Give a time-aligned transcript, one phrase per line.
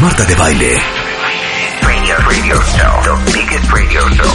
[0.00, 0.80] Marta de Baile,
[1.82, 3.02] Radio, radio show.
[3.02, 4.30] The biggest radio show.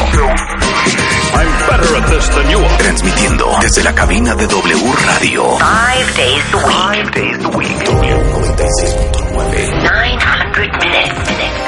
[1.36, 2.78] I'm better at this than you are.
[2.78, 5.58] transmitiendo desde la cabina de W Radio.
[5.58, 6.76] Five days a week.
[6.76, 7.78] Five days a week.
[7.80, 9.84] W96.9.
[9.84, 11.63] 900 minutes.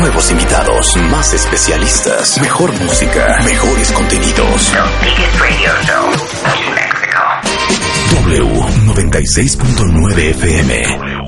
[0.00, 4.72] Nuevos invitados, más especialistas, mejor música, mejores contenidos.
[4.72, 6.10] The biggest radio show
[6.56, 7.20] in Mexico.
[8.30, 10.70] W96.9 FM.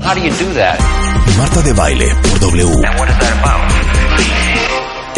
[0.01, 0.79] How do you do that?
[1.37, 2.65] Marta de Baile por W.
[2.65, 3.71] And what is that about?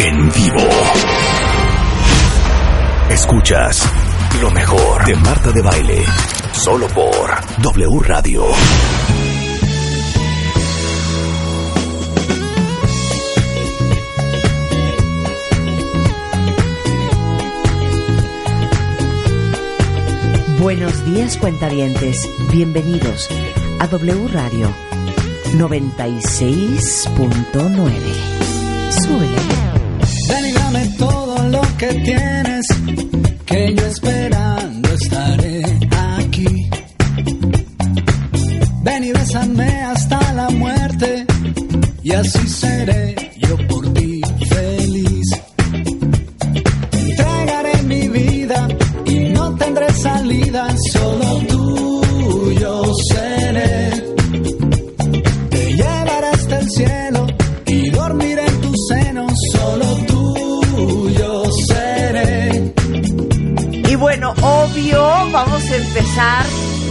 [0.00, 0.68] En vivo.
[3.08, 3.82] Escuchas
[4.42, 6.04] lo mejor de Marta de Baile.
[6.52, 8.44] Solo por W Radio.
[20.66, 22.28] Buenos días, cuentavientes.
[22.50, 23.28] Bienvenidos
[23.78, 24.68] a W Radio
[25.54, 26.90] 96.9.
[28.90, 29.36] Súbele.
[30.28, 32.66] Ven y dame todo lo que tienes,
[33.46, 35.62] que yo esperando estaré
[36.18, 36.68] aquí.
[38.82, 41.26] Ven y bésame hasta la muerte,
[42.02, 43.15] y así seré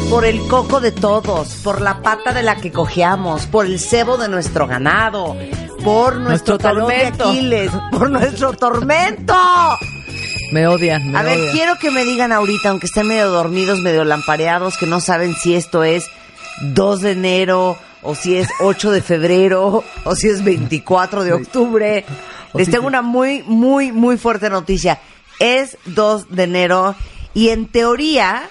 [0.09, 4.18] por el coco de todos, por la pata de la que cojeamos, por el cebo
[4.18, 5.36] de nuestro ganado,
[5.84, 7.30] por nuestro, Nuestro talón de tormento.
[7.30, 9.35] Aquiles, por nuestro tormento.
[10.52, 11.53] Me odian, me A ver, odian.
[11.53, 15.56] quiero que me digan ahorita, aunque estén medio dormidos, medio lampareados, que no saben si
[15.56, 16.06] esto es
[16.62, 22.06] 2 de enero, o si es 8 de febrero, o si es 24 de octubre.
[22.53, 25.00] Les tengo una muy, muy, muy fuerte noticia.
[25.40, 26.96] Es 2 de enero
[27.34, 28.50] y en teoría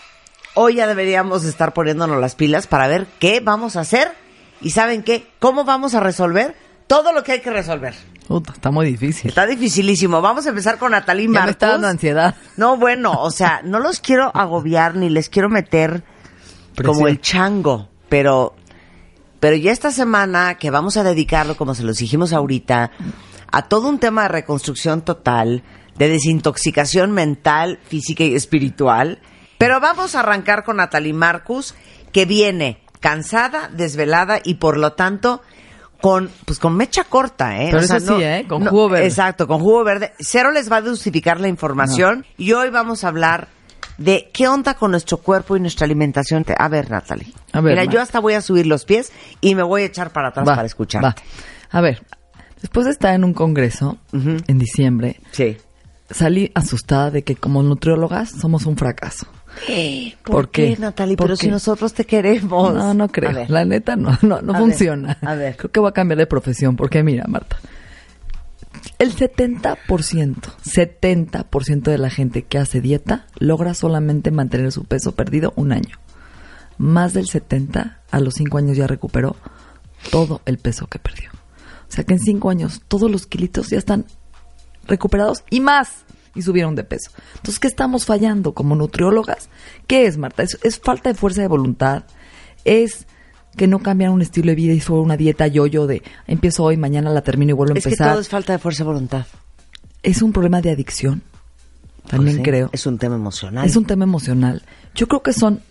[0.54, 4.12] hoy ya deberíamos estar poniéndonos las pilas para ver qué vamos a hacer
[4.60, 6.56] y saben qué, cómo vamos a resolver
[6.87, 7.94] todo lo que hay que resolver.
[8.26, 9.28] Puta, está muy difícil.
[9.28, 10.22] Está dificilísimo.
[10.22, 11.50] Vamos a empezar con Natalie Ya me Marcos.
[11.53, 12.34] está dando ansiedad.
[12.56, 16.03] No, bueno, o sea, no los quiero agobiar ni les quiero meter
[16.82, 18.54] como el chango, pero
[19.41, 22.91] pero ya esta semana que vamos a dedicarlo, como se los dijimos ahorita,
[23.53, 25.62] a todo un tema de reconstrucción total,
[25.98, 29.20] de desintoxicación mental, física y espiritual.
[29.59, 31.75] Pero vamos a arrancar con Natalie Marcus,
[32.12, 35.42] que viene cansada, desvelada y por lo tanto
[36.00, 37.69] con pues con mecha corta, ¿eh?
[37.70, 38.44] Pero eso sí, ¿eh?
[38.48, 39.06] Con jugo verde.
[39.06, 40.12] Exacto, con jugo verde.
[40.19, 43.48] Cero les va a dosificar la información y hoy vamos a hablar
[43.97, 46.44] de qué onda con nuestro cuerpo y nuestra alimentación.
[46.59, 47.32] A ver, Natalie.
[47.53, 50.10] A ver, Mira, yo hasta voy a subir los pies y me voy a echar
[50.12, 51.03] para atrás Va, para escuchar.
[51.04, 51.14] va.
[51.70, 52.03] A ver,
[52.60, 55.56] después de estar en un congreso en diciembre, Sí.
[56.10, 59.26] Salí asustada de que como nutriólogas somos un fracaso.
[60.25, 60.81] ¿Por, ¿Por qué, qué?
[60.81, 61.16] Natalie?
[61.16, 61.53] ¿Por Pero si qué?
[61.53, 62.75] nosotros te queremos.
[62.75, 63.47] No, no creo.
[63.48, 65.16] La neta no, no, no A funciona.
[65.20, 65.56] ver, a ver.
[65.56, 67.59] Creo que voy a cambiar de profesión porque mira, Marta,
[68.98, 75.53] el 70%, 70% de la gente que hace dieta logra solamente mantener su peso perdido
[75.56, 75.98] un año.
[76.76, 79.37] Más del 70 a los 5 años ya recuperó
[80.10, 81.31] todo el peso que perdió.
[81.88, 84.04] O sea que en 5 años todos los kilitos ya están
[84.86, 87.10] recuperados y más y subieron de peso.
[87.36, 89.48] Entonces, ¿qué estamos fallando como nutriólogas?
[89.86, 90.42] ¿Qué es, Marta?
[90.42, 92.04] Es, es falta de fuerza de voluntad,
[92.64, 93.06] es
[93.56, 96.76] que no cambian un estilo de vida y solo una dieta yo-yo de empiezo hoy,
[96.76, 98.10] mañana la termino y vuelvo a Es que empezar.
[98.12, 99.26] todo es falta de fuerza de voluntad.
[100.02, 101.22] Es un problema de adicción,
[102.08, 102.70] también Pues sí, creo.
[102.72, 103.64] Es un tema emocional.
[103.64, 104.62] Es un tema emocional.
[104.94, 105.62] Yo creo que son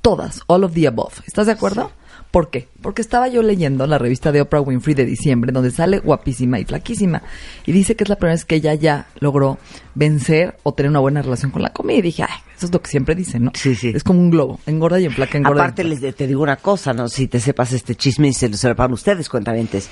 [0.00, 1.20] todas, all of the above.
[1.26, 1.92] ¿Estás de acuerdo?
[2.34, 2.68] ¿Por qué?
[2.82, 6.64] Porque estaba yo leyendo la revista de Oprah Winfrey de diciembre, donde sale guapísima y
[6.64, 7.22] flaquísima.
[7.64, 9.56] Y dice que es la primera vez que ella ya logró
[9.94, 11.98] vencer o tener una buena relación con la comida.
[11.98, 13.52] Y dije, ay, eso es lo que siempre dicen, ¿no?
[13.54, 13.92] Sí, sí.
[13.94, 15.56] Es como un globo, engorda y enflaca, engorda.
[15.56, 17.08] y Aparte, les, te digo una cosa, ¿no?
[17.08, 19.88] Si te sepas este chisme y se lo sepan ustedes, cuentavientes.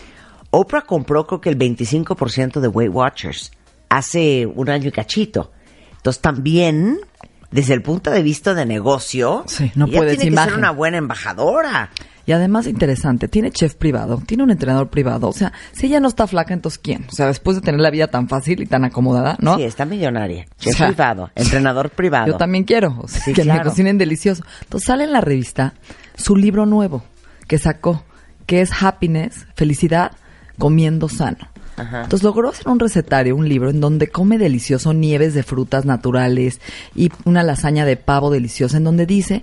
[0.50, 3.52] Oprah compró creo que el 25% de Weight Watchers
[3.88, 5.52] hace un año y cachito.
[5.96, 6.98] Entonces también,
[7.52, 10.50] desde el punto de vista de negocio, Sí, no ella puedes tiene que imagen.
[10.50, 11.90] ser una buena embajadora.
[12.24, 15.28] Y además interesante, tiene chef privado, tiene un entrenador privado.
[15.28, 17.04] O sea, si ella no está flaca, entonces ¿quién?
[17.08, 19.56] O sea, después de tener la vida tan fácil y tan acomodada, ¿no?
[19.56, 20.46] Sí, está millonaria.
[20.58, 22.26] Chef O sea, privado, entrenador privado.
[22.28, 23.70] Yo también quiero, o sea, Sí, que me claro.
[23.70, 24.44] cocinen delicioso.
[24.62, 25.74] Entonces sale en la revista
[26.14, 27.02] su libro nuevo
[27.48, 28.04] que sacó,
[28.46, 30.12] que es Happiness, Felicidad,
[30.58, 31.48] Comiendo Sano.
[31.76, 32.02] Ajá.
[32.04, 36.60] Entonces logró hacer un recetario, un libro en donde come delicioso nieves de frutas naturales
[36.94, 39.42] y una lasaña de pavo deliciosa, en donde dice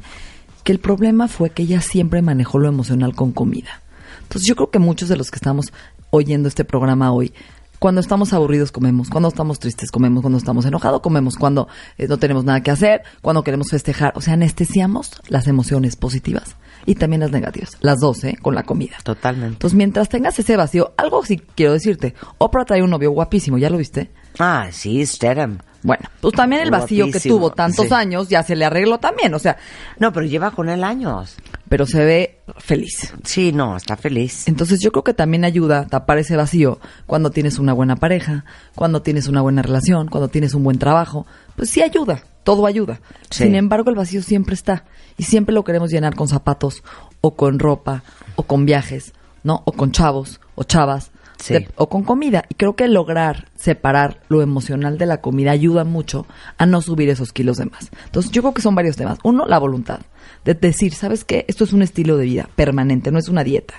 [0.71, 3.81] el problema fue que ella siempre manejó lo emocional con comida.
[4.23, 5.73] Entonces yo creo que muchos de los que estamos
[6.11, 7.33] oyendo este programa hoy,
[7.79, 11.67] cuando estamos aburridos comemos, cuando estamos tristes comemos, cuando estamos enojados comemos, cuando
[11.97, 16.55] eh, no tenemos nada que hacer, cuando queremos festejar, o sea, anestesiamos las emociones positivas
[16.89, 18.35] y también las negativas, las dos, ¿eh?
[18.41, 18.95] Con la comida.
[19.03, 19.53] Totalmente.
[19.53, 22.15] Entonces, mientras tengas ese vacío, algo sí quiero decirte.
[22.39, 24.09] Oprah trae un novio guapísimo, ¿ya lo viste?
[24.39, 25.59] Ah, sí, Stedham.
[25.83, 27.93] Bueno, pues también el vacío que Guapísimo, tuvo tantos sí.
[27.93, 29.55] años ya se le arregló también, o sea,
[29.97, 31.35] No, pero lleva con él años.
[31.69, 33.13] pero se ve feliz.
[33.23, 34.47] Sí, no, está feliz.
[34.47, 38.43] Entonces yo creo que también ayuda a tapar ese vacío cuando tienes una buena pareja,
[38.75, 41.25] cuando tienes una buena relación, cuando tienes un buen trabajo.
[41.55, 42.99] Pues sí ayuda, todo ayuda.
[43.29, 43.43] Sí.
[43.43, 44.85] Sin embargo, el vacío siempre está
[45.17, 46.81] y siempre lo queremos llenar con zapatos
[47.21, 48.03] o con ropa
[48.35, 49.13] o con viajes,
[49.43, 49.61] ¿no?
[49.65, 51.11] O con chavos o chavas.
[51.41, 51.53] Sí.
[51.53, 52.43] de- o con comida.
[52.49, 56.25] Y creo que lograr separar lo emocional de la comida ayuda mucho
[56.57, 57.91] a no subir esos kilos de más.
[58.07, 59.19] Entonces, yo creo que son varios temas.
[59.23, 60.01] Uno, la voluntad.
[60.43, 61.45] De decir, ¿sabes qué?
[61.47, 63.75] Esto es un estilo de vida permanente, no es una dieta.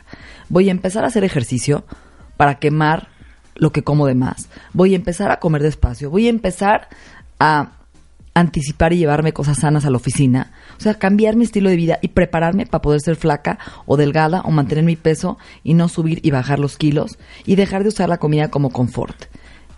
[0.49, 1.85] Voy a empezar a hacer ejercicio
[2.39, 3.09] para quemar
[3.57, 4.49] lo que como de más.
[4.73, 6.09] Voy a empezar a comer despacio.
[6.09, 6.89] Voy a empezar
[7.39, 7.73] a
[8.41, 10.53] anticipar y llevarme cosas sanas a la oficina.
[10.79, 14.41] O sea, cambiar mi estilo de vida y prepararme para poder ser flaca o delgada
[14.43, 18.09] o mantener mi peso y no subir y bajar los kilos y dejar de usar
[18.09, 19.27] la comida como confort.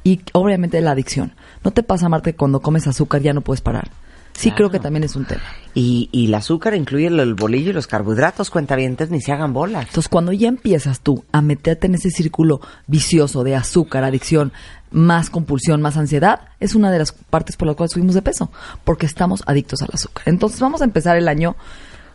[0.04, 1.34] Y obviamente la adicción.
[1.64, 3.90] ¿No te pasa, Marte, que cuando comes azúcar ya no puedes parar?
[4.34, 4.56] Sí Claro.
[4.56, 5.42] creo que también es un tema.
[5.74, 9.52] Y, y el azúcar incluye el, el bolillo y los carbohidratos, cuentavientes, ni se hagan
[9.52, 9.86] bolas.
[9.88, 14.52] Entonces, cuando ya empiezas tú a meterte en ese círculo vicioso de azúcar, adicción,
[14.92, 18.50] más compulsión, más ansiedad, es una de las partes por las cuales subimos de peso,
[18.84, 20.24] porque estamos adictos al azúcar.
[20.26, 21.56] Entonces, vamos a empezar el año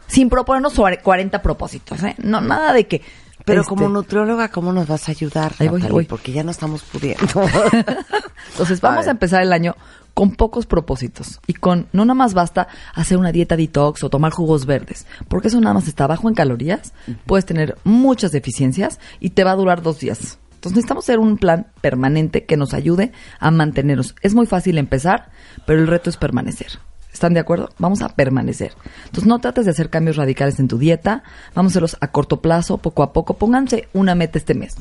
[0.07, 2.15] sin proponernos sobre 40 propósitos, ¿eh?
[2.19, 3.01] No, nada de que...
[3.45, 5.53] Pero este, como nutrióloga, ¿cómo nos vas a ayudar?
[5.59, 5.93] Ahí voy, Natalie?
[5.93, 6.05] voy.
[6.05, 7.25] Porque ya no estamos pudiendo.
[8.51, 9.09] Entonces vamos a, ver.
[9.11, 9.75] empezar el año
[10.17, 14.33] con pocos propósitos y con no nada más basta hacer una dieta detox o tomar
[14.33, 16.91] jugos verdes, porque eso nada más está bajo en calorías,
[17.27, 20.39] puedes tener muchas deficiencias y te va a durar dos días.
[20.57, 24.15] Entonces necesitamos hacer un plan permanente que nos ayude a mantenernos.
[24.21, 25.29] Es muy fácil empezar,
[25.65, 26.67] pero el reto es permanecer.
[27.13, 27.69] ¿Están de acuerdo?
[27.79, 28.73] Vamos a permanecer.
[29.05, 31.23] Entonces no trates de hacer cambios radicales en tu dieta,
[31.55, 33.35] vamos a hacerlos a corto plazo, poco a poco.
[33.35, 34.75] Pónganse una meta este mes.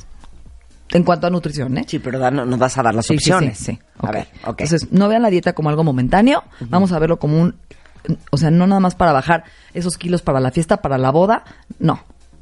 [0.91, 1.85] En cuanto a nutrición, ¿eh?
[1.89, 3.59] sí, pero da- no- nos vas a dar las Sí, sí, opciones.
[3.59, 3.79] sí, sí.
[3.99, 4.13] A Ok.
[4.13, 4.61] ver, ok.
[4.63, 7.57] Entonces, no vean la dieta como algo momentáneo, vamos a verlo como un,
[8.31, 9.45] o sea, no nada más para bajar
[9.75, 11.43] esos kilos para la fiesta, para la boda,
[11.79, 12.01] no,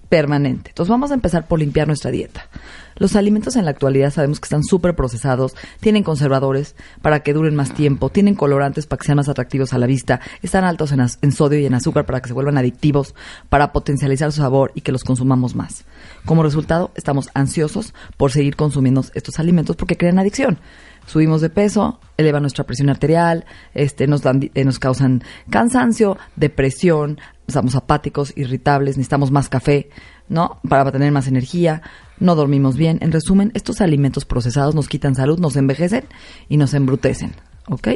[0.09, 0.71] permanente.
[0.71, 2.49] Entonces, vamos a empezar por limpiar nuestra dieta.
[2.97, 7.57] Los alimentos en la actualidad sabemos que están súper procesados, tienen conservadores para que duren
[7.57, 11.01] más tiempo, tienen colorantes para que sean más atractivos a la vista, están altos en,
[11.01, 13.15] en sodio y en azúcar para que se vuelvan adictivos,
[13.49, 15.85] para potencializar su sabor y que los consumamos más.
[16.25, 20.59] Como resultado, estamos ansiosos por seguir consumiendo estos alimentos porque crean adicción.
[21.07, 27.19] Subimos de peso, elevan nuestra presión arterial, este, nos, dan, eh, nos causan cansancio, depresión,
[27.47, 29.91] estamos apáticos, irritables, necesitamos más café,
[30.29, 30.61] ¿no?
[30.69, 31.83] Para tener más energía,
[32.19, 32.99] no dormimos bien.
[33.03, 36.05] En resumen, estos alimentos procesados nos quitan salud, nos envejecen
[36.49, 37.33] y nos embrutecen,
[37.69, 37.89] ¿ok?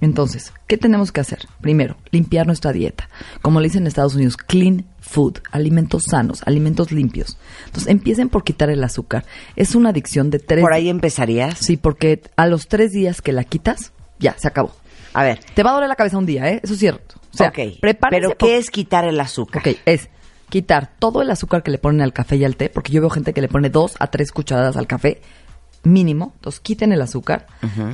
[0.00, 1.46] Entonces, ¿qué tenemos que hacer?
[1.60, 3.08] Primero, limpiar nuestra dieta.
[3.42, 7.36] Como le dicen en Estados Unidos, clean food, alimentos sanos, alimentos limpios.
[7.66, 9.24] Entonces, empiecen por quitar el azúcar.
[9.56, 11.58] Es una adicción de tres ¿Por ahí empezarías?
[11.58, 14.72] Sí, porque a los tres días que la quitas, ya, se acabó.
[15.12, 16.60] A ver, Te va a doler la cabeza un día, ¿eh?
[16.62, 17.16] Eso es cierto.
[17.32, 17.80] O sea, ok.
[17.80, 19.62] prepárense ¿Pero qué es quitar el azúcar?
[19.66, 20.08] Ok, es
[20.48, 23.10] quitar todo el azúcar que le ponen al café y al té, porque yo veo
[23.10, 25.20] gente que le pone dos a tres cucharadas al café,
[25.82, 26.32] mínimo.
[26.36, 27.46] Entonces, quiten el azúcar.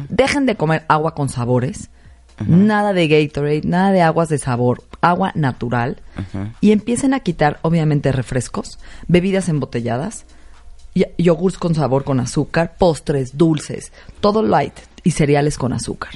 [0.08, 1.90] Dejen de comer agua con sabores.
[2.44, 5.98] Nada de Gatorade, nada de aguas de sabor, agua natural.
[6.60, 8.78] Y empiecen a quitar, obviamente, refrescos,
[9.08, 10.26] bebidas embotelladas,
[11.18, 16.14] yogurts con sabor con azúcar, postres, dulces, todo light y cereales con azúcar.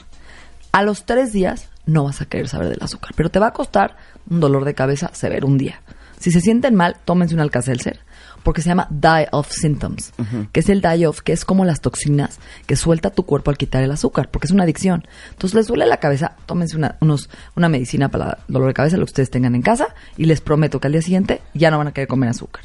[0.73, 3.53] A los tres días no vas a querer saber del azúcar, pero te va a
[3.53, 3.97] costar
[4.29, 5.81] un dolor de cabeza severo un día.
[6.19, 8.00] Si se sienten mal, tómense un Alka-Seltzer,
[8.43, 10.13] porque se llama die-off symptoms,
[10.53, 13.83] que es el die-off, que es como las toxinas que suelta tu cuerpo al quitar
[13.83, 15.07] el azúcar, porque es una adicción.
[15.31, 18.97] Entonces, les duele la cabeza, tómense una, unos, una medicina para el dolor de cabeza,
[18.97, 21.79] lo que ustedes tengan en casa, y les prometo que al día siguiente ya no
[21.79, 22.65] van a querer comer azúcar.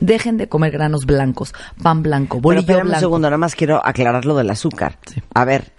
[0.00, 1.52] Dejen de comer granos blancos,
[1.82, 3.00] pan blanco, Pero bolillo un blanco.
[3.00, 4.96] segundo, nada más quiero aclarar lo del azúcar.
[5.12, 5.20] Sí.
[5.34, 5.72] A ver,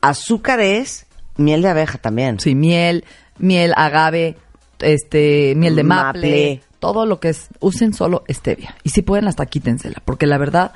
[0.00, 2.38] azúcar es miel de abeja también.
[2.40, 3.04] Sí, miel,
[3.38, 4.36] miel, agave,
[4.80, 6.62] este, miel de maple, Maple.
[6.78, 8.76] Todo lo que es, usen solo stevia.
[8.84, 10.72] Y si pueden, hasta quítensela, porque la verdad,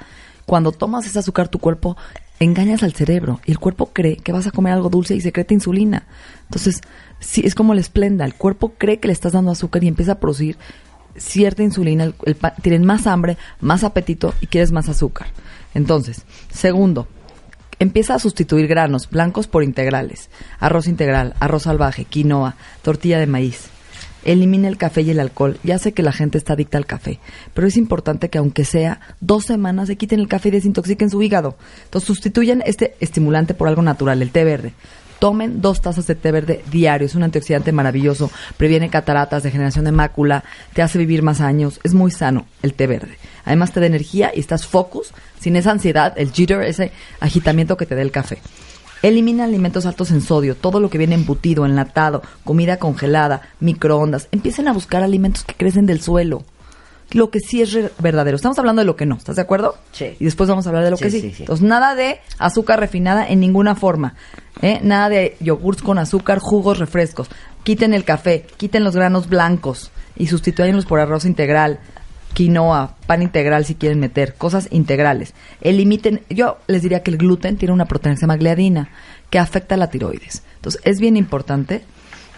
[0.47, 1.97] cuando tomas ese azúcar, tu cuerpo
[2.41, 5.55] engañas al cerebro y el cuerpo cree que vas a comer algo dulce y secreta
[5.55, 6.07] insulina.
[6.45, 6.81] Entonces,
[7.21, 10.13] sí, es como la esplenda, el cuerpo cree que le estás dando azúcar y empieza
[10.13, 10.57] a producir
[11.17, 15.29] cierta insulina, el- el tienen más hambre, más apetito y quieres más azúcar.
[15.75, 17.07] Entonces, segundo,
[17.79, 23.69] empieza a sustituir granos blancos por integrales, arroz integral, arroz salvaje, quinoa, tortilla de maíz.
[24.25, 25.59] Elimina el café y el alcohol.
[25.63, 27.19] Ya sé que la gente está adicta al café,
[27.55, 31.23] pero es importante que aunque sea dos semanas se quiten el café y desintoxiquen su
[31.23, 31.57] hígado.
[31.85, 34.75] Entonces sustituyan este estimulante por algo natural, el té verde.
[35.19, 37.07] Tomen dos tazas de té verde diario.
[37.07, 38.29] Es un antioxidante maravilloso.
[38.57, 41.79] Previene cataratas, degeneración de mácula, te hace vivir más años.
[41.85, 43.19] Es muy sano el té verde.
[43.45, 47.87] Además te da energía y estás focus, sin esa ansiedad, el jitter, ese agitamiento que
[47.87, 48.39] te da el café.
[49.03, 54.29] Elimina alimentos altos en sodio, todo lo que viene embutido, enlatado, comida congelada, microondas.
[54.31, 56.45] Empiecen a buscar alimentos que crecen del suelo.
[57.11, 58.37] Lo que sí es verdadero.
[58.37, 59.77] Estamos hablando de lo que no, ¿estás de acuerdo?
[59.93, 60.17] Sí.
[60.19, 61.35] Y después vamos a hablar de lo Sí, que sí.
[61.41, 64.15] Entonces, nada de azúcar refinada en ninguna forma.
[64.63, 64.81] ¿eh?
[64.83, 67.29] Nada de yogurts con azúcar, jugos, refrescos.
[67.65, 71.81] Quiten el café, quiten los granos blancos y sustituyanlos por arroz integral,
[72.35, 75.35] quinoa, pan integral si quieren meter, cosas integrales.
[75.61, 78.91] Elimiten, yo les diría que el gluten tiene una proteína que gliadina,
[79.31, 80.43] que afecta a la tiroides.
[80.57, 81.85] Entonces, es bien importante,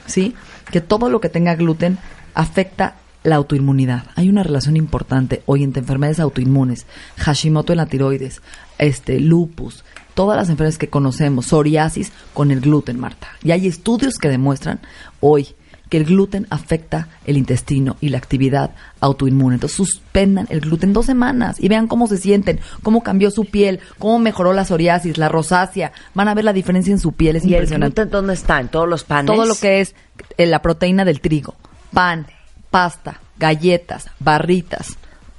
[0.06, 0.34] ¿sí?
[0.70, 1.98] Que todo lo que tenga gluten
[2.34, 4.04] afecta la autoinmunidad.
[4.16, 6.86] Hay una relación importante hoy entre enfermedades autoinmunes,
[7.16, 8.42] Hashimoto en la tiroides,
[8.78, 9.84] este lupus,
[10.14, 13.28] todas las enfermedades que conocemos, psoriasis con el gluten, Marta.
[13.42, 14.80] Y hay estudios que demuestran
[15.20, 15.54] hoy
[15.94, 19.54] que el gluten afecta el intestino y la actividad autoinmune.
[19.54, 23.78] Entonces suspendan el gluten dos semanas y vean cómo se sienten, cómo cambió su piel,
[24.00, 25.92] cómo mejoró la psoriasis, la rosácea.
[26.12, 28.58] Van a ver la diferencia en su piel, es ¿Y el impresionante gluten dónde está?
[28.58, 29.32] ¿En todos los panes?
[29.32, 29.94] todo lo que es
[30.36, 31.54] eh, la proteína del trigo,
[31.92, 32.26] pan,
[32.72, 34.96] pasta, galletas, barritas,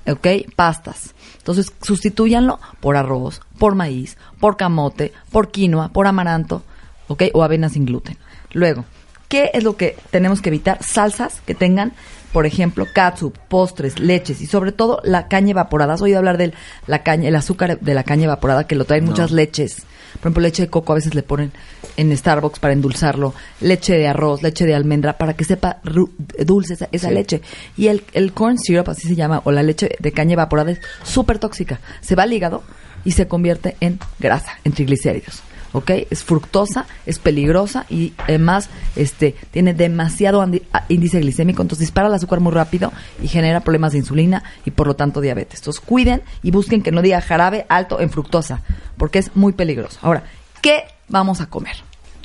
[0.07, 0.25] ¿ok?
[0.55, 1.15] Pastas.
[1.39, 6.63] Entonces, sustituyanlo por arroz, por maíz, por camote, por quinoa, por amaranto,
[7.09, 7.24] ¿ok?
[7.33, 8.17] O avena sin gluten.
[8.53, 8.85] Luego,
[9.27, 10.84] ¿qué es lo que tenemos que evitar?
[10.84, 11.94] Salsas que tengan,
[12.34, 15.94] por ejemplo, catsup, postres, leches y sobre todo la caña evaporada.
[15.94, 16.53] ¿Has oído hablar de
[16.88, 19.84] la caña, el azúcar de la caña evaporada que lo traen muchas leches?
[20.13, 21.51] Por ejemplo, leche de coco a veces le ponen
[21.98, 26.88] en Starbucks para endulzarlo, leche de arroz, leche de almendra, para que sepa dulce esa,
[26.91, 27.41] esa leche.
[27.77, 30.79] Y el, el corn syrup, así se llama, o la leche de caña evaporada, es
[31.03, 31.79] súper tóxica.
[32.01, 32.63] Se va al hígado
[33.03, 35.41] y se convierte en grasa, en triglicéridos.
[35.75, 35.91] ¿Ok?
[36.10, 42.08] Es fructosa, es peligrosa y además este, tiene demasiado andi- a- índice glicémico, entonces dispara
[42.08, 45.60] el azúcar muy rápido y genera problemas de insulina y por lo tanto diabetes.
[45.60, 48.62] Entonces cuiden y busquen que no diga jarabe alto en fructosa,
[48.98, 50.00] porque es muy peligroso.
[50.01, 50.24] Ahora,
[50.62, 51.75] ¿qué vamos a comer?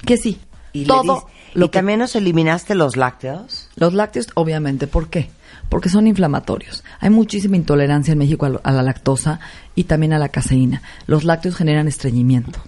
[0.06, 0.38] Que sí,
[0.72, 3.68] Y, todo lo ¿Y que también nos eliminaste los lácteos?
[3.74, 5.28] los lácteos, obviamente, ¿por qué?
[5.68, 6.84] Porque son inflamatorios.
[7.00, 9.40] Hay muchísima intolerancia en México a, lo- a la lactosa
[9.74, 10.82] y también a la caseína.
[11.08, 12.60] Los lácteos generan estreñimiento,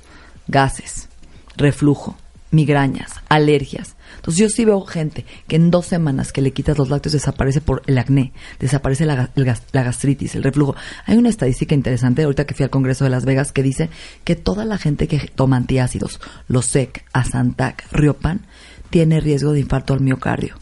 [0.48, 1.08] gases,
[1.56, 2.16] reflujo,
[2.50, 3.96] migrañas, alergias.
[4.16, 7.60] Entonces yo sí veo gente que en dos semanas que le quitas los lácteos desaparece
[7.60, 9.30] por el acné, desaparece la,
[9.72, 10.76] gastritis, el reflujo.
[11.06, 13.88] Hay una estadística interesante ahorita que fui al Congreso de Las Vegas que dice
[14.24, 18.42] que toda la gente que toma antiácidos, Losec, Asantac, Riopan,
[18.90, 20.61] tiene riesgo de infarto al miocardio.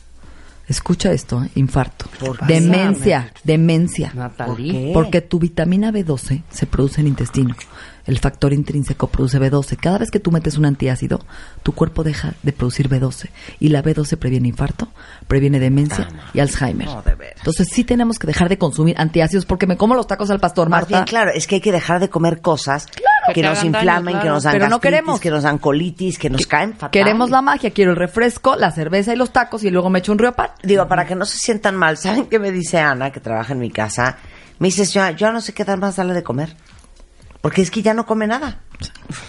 [0.70, 1.50] Escucha esto, ¿eh?
[1.56, 2.06] infarto.
[2.46, 4.12] Demencia, demencia.
[4.36, 4.92] ¿Por qué?
[4.94, 7.56] Porque tu vitamina B12 se produce en el intestino.
[8.06, 9.76] El factor intrínseco produce B12.
[9.76, 11.18] Cada vez que tú metes un antiácido,
[11.64, 13.30] tu cuerpo deja de producir B12.
[13.58, 14.86] Y la B12 previene infarto,
[15.26, 16.86] previene demencia y Alzheimer.
[16.86, 17.38] No, de veras.
[17.38, 20.68] Entonces sí tenemos que dejar de consumir antiácidos porque me como los tacos al pastor,
[20.68, 20.98] Más Marta.
[20.98, 22.86] bien, claro, es que hay que dejar de comer cosas
[23.32, 25.20] que, que nos daño, inflamen, que nos dan Pero no queremos.
[25.20, 26.90] que nos dan colitis, que nos caen fatal.
[26.90, 30.12] Queremos la magia, quiero el refresco, la cerveza y los tacos y luego me echo
[30.12, 30.50] un río pan.
[30.62, 33.58] Digo, para que no se sientan mal, ¿saben qué me dice Ana, que trabaja en
[33.58, 34.18] mi casa?
[34.58, 36.54] Me dice, señora, yo no sé qué dar más darle de comer.
[37.40, 38.58] Porque es que ya no come nada.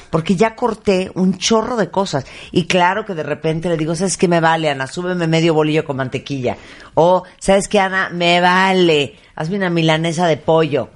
[0.10, 2.26] Porque ya corté un chorro de cosas.
[2.52, 4.88] Y claro que de repente le digo, ¿sabes qué me vale, Ana?
[4.88, 6.58] Súbeme medio bolillo con mantequilla.
[6.94, 8.10] O, ¿sabes qué, Ana?
[8.10, 9.16] Me vale.
[9.36, 10.90] Hazme una milanesa de pollo.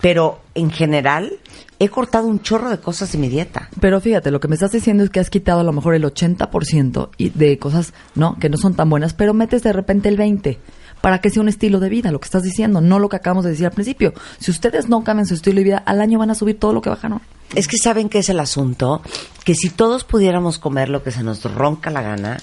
[0.00, 1.38] Pero, en general,
[1.78, 3.68] he cortado un chorro de cosas de mi dieta.
[3.80, 6.04] Pero fíjate, lo que me estás diciendo es que has quitado a lo mejor el
[6.04, 10.18] 80% y de cosas no que no son tan buenas, pero metes de repente el
[10.18, 10.58] 20%
[11.00, 13.44] para que sea un estilo de vida, lo que estás diciendo, no lo que acabamos
[13.44, 14.14] de decir al principio.
[14.38, 16.80] Si ustedes no cambian su estilo de vida, al año van a subir todo lo
[16.80, 17.20] que bajaron.
[17.54, 19.02] Es que saben que es el asunto,
[19.44, 22.38] que si todos pudiéramos comer lo que se nos ronca la gana,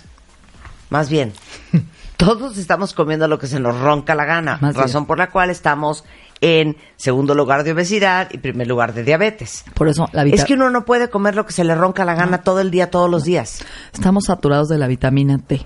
[0.89, 1.33] más bien,
[2.17, 5.07] todos estamos comiendo lo que se nos ronca la gana, Más razón bien.
[5.07, 6.05] por la cual estamos
[6.45, 9.63] en segundo lugar de obesidad y primer lugar de diabetes.
[9.73, 10.45] Por eso la Es vitamina...
[10.45, 12.91] que uno no puede comer lo que se le ronca la gana todo el día,
[12.91, 13.63] todos los días.
[13.93, 15.65] Estamos saturados de la vitamina T.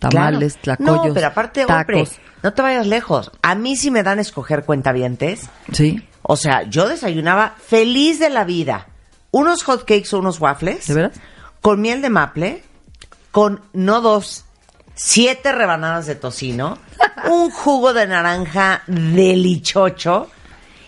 [0.00, 0.78] Tamales, Claro.
[0.82, 1.78] tlacoyos, No, pero aparte, tacos.
[1.94, 2.08] hombre,
[2.42, 3.30] no te vayas lejos.
[3.42, 8.28] A mí si me dan a escoger cuentavientes, Sí, o sea, yo desayunaba feliz de
[8.30, 8.88] la vida.
[9.30, 10.88] Unos hot cakes o unos waffles.
[10.88, 11.20] ¿de veras?
[11.62, 12.62] Con miel de maple,
[13.30, 14.44] con no dos,
[14.96, 16.78] siete rebanadas de tocino,
[17.30, 20.28] un jugo de naranja delichocho.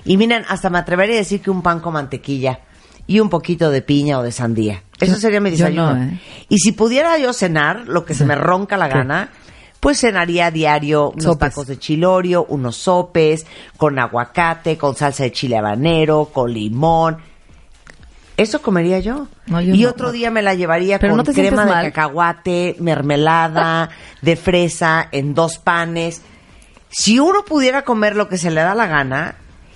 [0.04, 2.60] Y miren, hasta me atrevería a decir que un pan con mantequilla
[3.06, 4.82] y un poquito de piña o de sandía.
[4.98, 5.94] Eso Yo- sería mi desayuno.
[5.94, 6.20] no, ¿eh?
[6.48, 9.30] Y si pudiera yo cenar, lo que se me ronca la gana,
[9.80, 11.50] pues cenaría a diario unos Sopes.
[11.50, 13.46] tacos de chilorio, unos sopes,
[13.76, 17.18] con aguacate, con salsa de chile habanero, con limón.
[18.38, 19.28] Eso comería yo.
[19.46, 19.90] No, yo y no.
[19.90, 21.84] otro día me la llevaría Pero con te crema de mal.
[21.86, 23.90] cacahuate, mermelada,
[24.22, 26.22] de fresa, en dos panes.
[26.88, 29.34] Si uno pudiera comer lo que se le da la gana,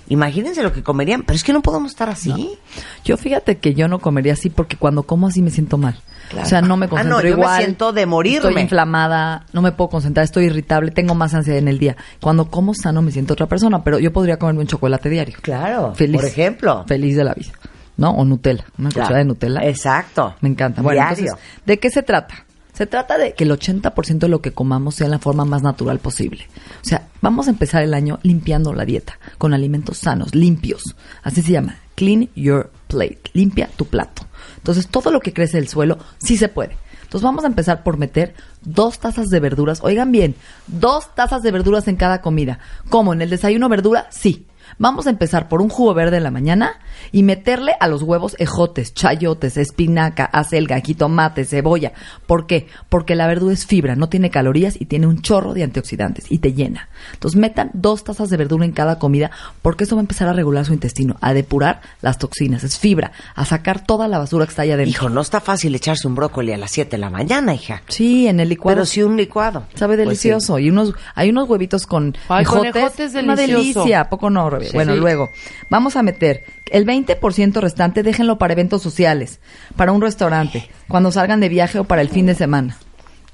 [0.09, 1.23] imagínense lo que comerían.
[1.23, 2.57] Pero es que no podemos estar así.
[3.05, 5.99] Yo fíjate que yo no comería así porque cuando como así me siento mal.
[6.29, 6.45] Claro.
[6.47, 7.57] O sea, no me Ah, concentro no, yo me igual.
[7.61, 8.47] siento de morirme.
[8.49, 11.97] Estoy inflamada, no me puedo concentrar, estoy irritable, tengo más ansiedad en el día.
[12.21, 15.35] Cuando como sano me siento otra persona, pero yo podría comerme un chocolate diario.
[15.41, 16.15] Claro, Feliz.
[16.21, 16.85] por ejemplo.
[16.87, 17.51] Feliz de la vida.
[17.97, 18.11] ¿No?
[18.11, 18.65] O Nutella.
[18.77, 19.05] Una Claro.
[19.05, 19.59] cucharada de Nutella.
[19.67, 20.35] Exacto.
[20.41, 20.81] Me encanta.
[20.81, 21.23] Bueno, Diario.
[21.25, 22.45] entonces, ¿de qué se trata?
[22.73, 25.61] Se trata de que el 80% de lo que comamos sea en la forma más
[25.61, 26.47] natural posible.
[26.81, 30.95] O sea, vamos a empezar el año limpiando la dieta, con alimentos sanos, limpios.
[31.21, 31.75] Así se llama.
[31.95, 33.21] Clean your plate.
[33.33, 34.23] Limpia tu plato.
[34.57, 36.75] Entonces, todo lo que crece del suelo, sí se puede.
[37.03, 38.33] Entonces, vamos a empezar por meter
[38.63, 39.81] dos tazas de verduras.
[39.83, 40.33] Oigan bien,
[40.65, 42.57] dos tazas de verduras en cada comida.
[42.89, 43.13] ¿Cómo?
[43.13, 44.07] ¿En el desayuno verdura?
[44.09, 44.47] Sí.
[44.77, 46.79] Vamos a empezar por un jugo verde en la mañana
[47.11, 51.93] y meterle a los huevos ejotes, chayotes, espinaca, acelga, jitomate, cebolla.
[52.25, 52.67] ¿Por qué?
[52.89, 56.39] Porque la verdura es fibra, no tiene calorías y tiene un chorro de antioxidantes y
[56.39, 56.89] te llena.
[57.13, 60.33] Entonces metan dos tazas de verdura en cada comida porque eso va a empezar a
[60.33, 64.51] regular su intestino, a depurar las toxinas, es fibra, a sacar toda la basura que
[64.51, 64.91] está allá adentro.
[65.03, 67.81] Hijo, no está fácil echarse un brócoli a las 7 de la mañana, hija.
[67.87, 68.75] Sí, en el licuado.
[68.75, 69.65] Pero sí un licuado.
[69.75, 70.29] Sabe Pues sí.
[70.29, 70.59] delicioso.
[70.59, 73.13] Y unos, hay unos huevitos con Ay, con ejotes.
[73.15, 74.71] Una delicia, ¿a poco no, Sí.
[74.73, 74.99] Bueno, Sí.
[74.99, 75.31] luego,
[75.69, 79.39] vamos a meter el 20% restante, déjenlo para eventos sociales,
[79.75, 82.77] para un restaurante, cuando salgan de viaje o para el fin de semana.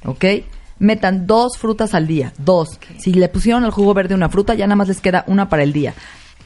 [0.06, 0.26] ¿Ok?
[0.80, 2.80] Metan dos frutas al día, dos.
[3.00, 5.64] Si le pusieron al jugo verde una fruta, ya nada más les queda una para
[5.64, 5.94] el día.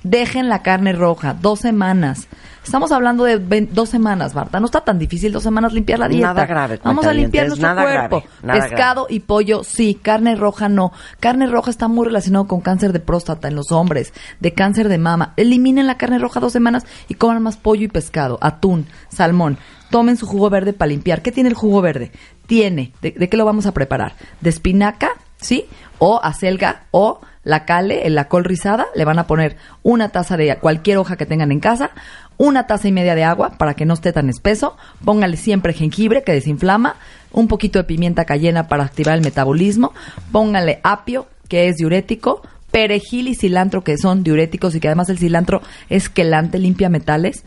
[0.04, 2.28] Dejen la carne roja, dos semanas.
[2.64, 3.40] Estamos hablando de
[3.72, 4.60] dos semanas, Marta.
[4.60, 6.28] No está tan difícil dos semanas limpiar la dieta.
[6.28, 8.24] Nada grave, Vamos a limpiar nuestro nada cuerpo.
[8.42, 9.96] grave, Pescado y pollo, sí.
[10.02, 10.94] Carne roja, no.
[11.20, 14.98] Carne roja está muy relacionado con cáncer de próstata en los hombres, de cáncer de
[14.98, 15.34] mama.
[15.36, 19.58] Eliminen la carne roja dos semanas y coman más pollo y pescado, atún, salmón.
[19.90, 21.22] Tomen su jugo verde para limpiar.
[21.22, 22.12] ¿Qué tiene el jugo verde?
[22.48, 24.16] Tiene, ¿de, de qué lo vamos a preparar?
[24.42, 25.10] De espinaca,
[25.44, 25.66] ¿sí?
[26.00, 28.88] O acelga, o la cale, la col rizada.
[28.96, 31.92] Le van a poner una taza de cualquier hoja que tengan en casa,
[32.38, 34.76] una taza y media de agua para que no esté tan espeso.
[35.04, 36.96] Póngale siempre jengibre que desinflama,
[37.32, 39.94] un poquito de pimienta cayena para activar el metabolismo.
[40.32, 45.20] Póngale apio, que es diurético, perejil y cilantro, que son diuréticos y que además el
[45.20, 47.44] cilantro es quelante, limpia metales.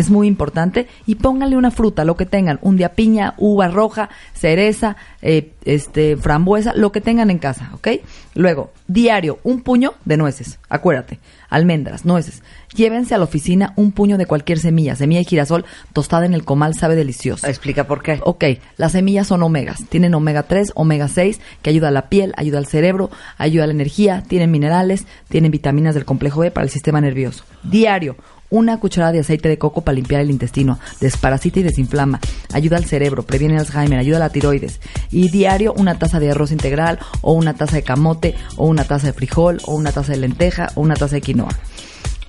[0.00, 0.88] Es muy importante.
[1.04, 2.58] Y pónganle una fruta, lo que tengan.
[2.62, 7.88] Un día piña, uva roja, cereza, eh, este, frambuesa, lo que tengan en casa, ¿ok?
[8.34, 10.58] Luego, diario, un puño de nueces.
[10.70, 11.18] Acuérdate.
[11.50, 12.42] Almendras, nueces.
[12.74, 14.96] Llévense a la oficina un puño de cualquier semilla.
[14.96, 17.46] Semilla de girasol tostada en el comal sabe delicioso.
[17.46, 18.20] Explica por qué.
[18.24, 18.44] Ok,
[18.78, 19.84] las semillas son omegas.
[19.90, 23.66] Tienen omega 3, omega 6, que ayuda a la piel, ayuda al cerebro, ayuda a
[23.66, 27.44] la energía, tienen minerales, tienen vitaminas del complejo B para el sistema nervioso.
[27.64, 28.16] Diario,
[28.50, 32.20] una cucharada de aceite de coco para limpiar el intestino, desparasita y desinflama,
[32.52, 34.80] ayuda al cerebro, previene Alzheimer, ayuda a la tiroides.
[35.10, 39.08] Y diario, una taza de arroz integral, o una taza de camote, o una taza
[39.08, 41.56] de frijol, o una taza de lenteja, o una taza de quinoa.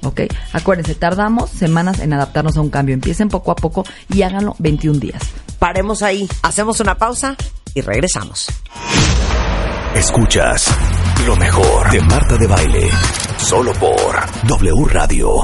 [0.03, 0.21] ¿Ok?
[0.53, 2.95] Acuérdense, tardamos semanas en adaptarnos a un cambio.
[2.95, 5.21] Empiecen poco a poco y háganlo 21 días.
[5.59, 7.35] Paremos ahí, hacemos una pausa
[7.75, 8.47] y regresamos.
[9.95, 10.75] Escuchas
[11.25, 12.89] lo mejor de Marta de Baile.
[13.37, 15.43] Solo por W Radio.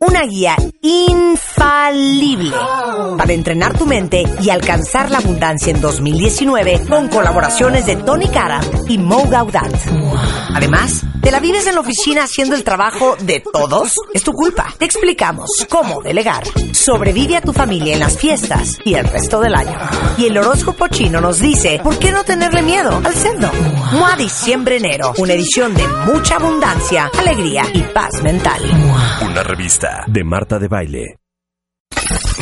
[0.00, 2.54] una guía infalible
[3.16, 8.60] para entrenar tu mente y alcanzar la abundancia en 2019 con colaboraciones de Tony Cara
[8.88, 9.74] y Mo Gaudat.
[10.54, 13.96] Además, ¿te la vives en la oficina haciendo el trabajo de todos?
[14.14, 14.72] Es tu culpa.
[14.78, 16.44] Te explicamos cómo delegar.
[16.72, 19.78] Sobrevive a tu familia en las fiestas y el resto del año.
[20.16, 23.50] Y el horóscopo chino nos dice, ¿por qué no tenerle miedo al cerdo?
[23.92, 28.62] MOA Diciembre Enero, una edición de mucha abundancia, alegría y paz mental.
[29.22, 31.18] Una revista de Marta de Baile.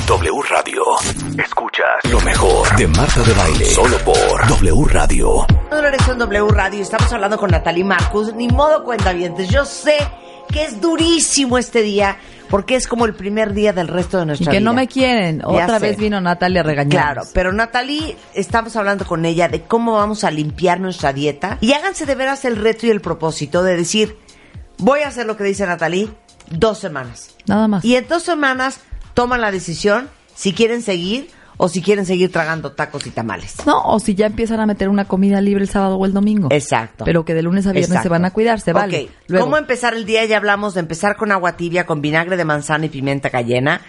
[0.07, 0.83] W Radio.
[1.43, 3.65] Escuchas lo mejor de Marta de Baile.
[3.67, 5.47] Solo por W Radio.
[5.71, 6.83] Regreso en W Radio.
[6.83, 8.33] Estamos hablando con Natalie Marcus.
[8.35, 9.49] Ni modo cuentavientes.
[9.49, 9.97] Yo sé
[10.53, 12.17] que es durísimo este día
[12.49, 14.65] porque es como el primer día del resto de Y nuestra que vida.
[14.65, 15.41] no me quieren.
[15.41, 15.87] Ya Otra sé.
[15.89, 17.15] vez vino Natalia a regañar.
[17.15, 21.59] Claro, pero Natalie, estamos hablando con ella de cómo vamos a limpiar nuestra dieta.
[21.61, 24.17] Y háganse de veras el reto y el propósito de decir,
[24.79, 26.09] voy a hacer lo que dice Natalie,
[26.51, 27.35] dos semanas.
[27.47, 27.85] Nada más.
[27.85, 28.81] Y en dos semanas
[29.15, 33.55] toman la decisión si quieren seguir o si quieren seguir tragando tacos y tamales.
[33.67, 36.49] No, o si ya empiezan a meter una comida libre el sábado o el domingo.
[36.51, 37.05] Exacto.
[37.05, 38.05] Pero que de lunes a viernes Exacto.
[38.05, 39.05] se van a cuidar, se vale.
[39.05, 40.25] Ok, Luego, ¿Cómo empezar el día?
[40.27, 43.81] Ya hablamos de empezar con agua tibia, con vinagre de manzana y pimienta cayena,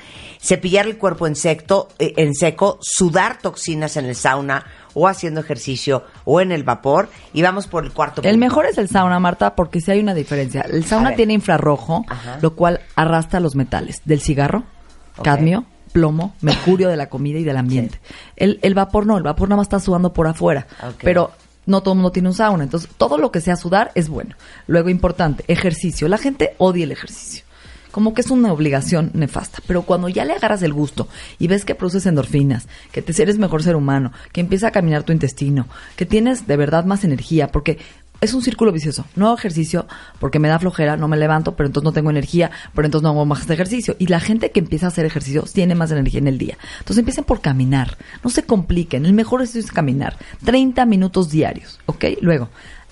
[0.42, 5.42] cepillar el cuerpo en, secto, eh, en seco, sudar toxinas en el sauna o haciendo
[5.42, 8.38] ejercicio o en el vapor y vamos por el cuarto el punto.
[8.38, 10.62] mejor es el sauna, Marta, porque sí hay una diferencia.
[10.62, 12.38] El sauna tiene infrarrojo, Ajá.
[12.42, 14.64] lo cual arrastra los metales del cigarro,
[15.24, 15.64] cadmio,
[15.94, 18.02] plomo, mercurio de la comida y del ambiente.
[18.36, 20.68] El, el vapor no, el vapor nada más está sudando por afuera.
[21.02, 21.32] Pero
[21.66, 22.66] no todo el mundo tiene un sauna.
[22.66, 24.36] Entonces, todo lo que sea sudar es bueno.
[24.68, 26.10] Luego, importante, ejercicio.
[26.10, 27.46] La gente odia el ejercicio.
[27.92, 29.60] Como que es una obligación nefasta.
[29.68, 31.08] Pero cuando ya le agarras el gusto
[31.40, 35.04] y ves que produces endorfinas, que te eres mejor ser humano, que empieza a caminar
[35.04, 37.80] tu intestino, que tienes de verdad más energía, porque
[38.22, 39.06] es un círculo vicioso.
[39.16, 39.86] No hago ejercicio
[40.20, 43.10] porque me da flojera, no me levanto, pero entonces no tengo energía, pero entonces no
[43.10, 43.96] hago más ejercicio.
[44.00, 46.58] Y la gente que empieza a hacer ejercicio tiene más energía en el día.
[46.80, 47.98] Entonces empiecen por caminar.
[48.24, 49.06] No se compliquen.
[49.06, 50.18] El mejor ejercicio es caminar.
[50.46, 52.06] 30 minutos diarios, ¿ok?
[52.22, 52.50] Luego,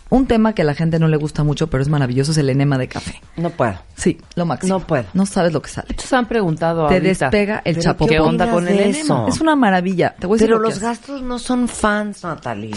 [0.10, 2.50] un tema que a la gente no le gusta mucho, pero es maravilloso, es el
[2.50, 3.22] enema de café.
[3.38, 3.74] No puedo.
[3.96, 4.80] Sí, lo máximo.
[4.80, 5.06] No puedo.
[5.14, 5.88] No sabes lo que sale.
[5.90, 7.26] Muchos han preguntado Te ahorita.
[7.26, 8.06] despega el ¿Pero chapo.
[8.08, 8.98] qué ¿Qué onda con el enema?
[8.98, 9.28] eso?
[9.28, 10.16] Es una maravilla.
[10.20, 10.86] Te voy a decir Pero lo que los hace.
[10.86, 12.74] gastos no son fans, Natalie.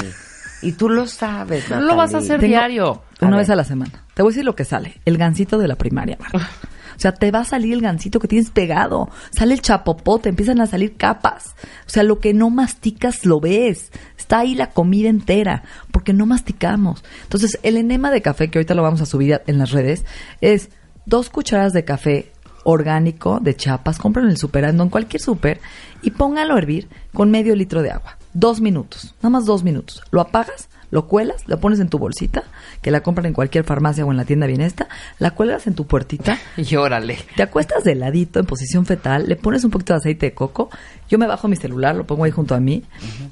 [0.63, 1.87] Y tú lo sabes, No Natalie.
[1.93, 3.03] lo vas a hacer Tengo- diario.
[3.21, 4.05] Una A vez a la semana.
[4.15, 5.01] Te voy a decir lo que sale.
[5.05, 6.49] El gansito de la primaria, Marta.
[6.99, 9.09] O sea, te va a salir el gansito que tienes pegado.
[9.31, 11.55] Sale el chapopote, empiezan a salir capas.
[11.87, 13.93] O sea, lo que no masticas lo ves.
[14.19, 17.05] Está ahí la comida entera, porque no masticamos.
[17.23, 20.05] Entonces, el enema de café, que ahorita lo vamos a subir en las redes,
[20.41, 20.71] es
[21.07, 22.33] dos cucharadas de café
[22.65, 25.61] orgánico de chapas, compren en el superando, en cualquier super,
[26.03, 28.19] y póngalo a hervir con medio litro de agua.
[28.35, 30.03] Dos minutos, nada más dos minutos.
[30.11, 32.45] Lo apagas, lo cuelas, lo pones en tu bolsita,
[32.83, 35.87] que la compran en cualquier farmacia o en la tienda bienesta, la cuelgas en tu
[35.87, 37.19] puertita, Y órale.
[37.37, 40.71] te acuestas de ladito en posición fetal, le pones un poquito de aceite de coco,
[41.09, 42.85] yo me bajo mi celular, lo pongo ahí junto a mí,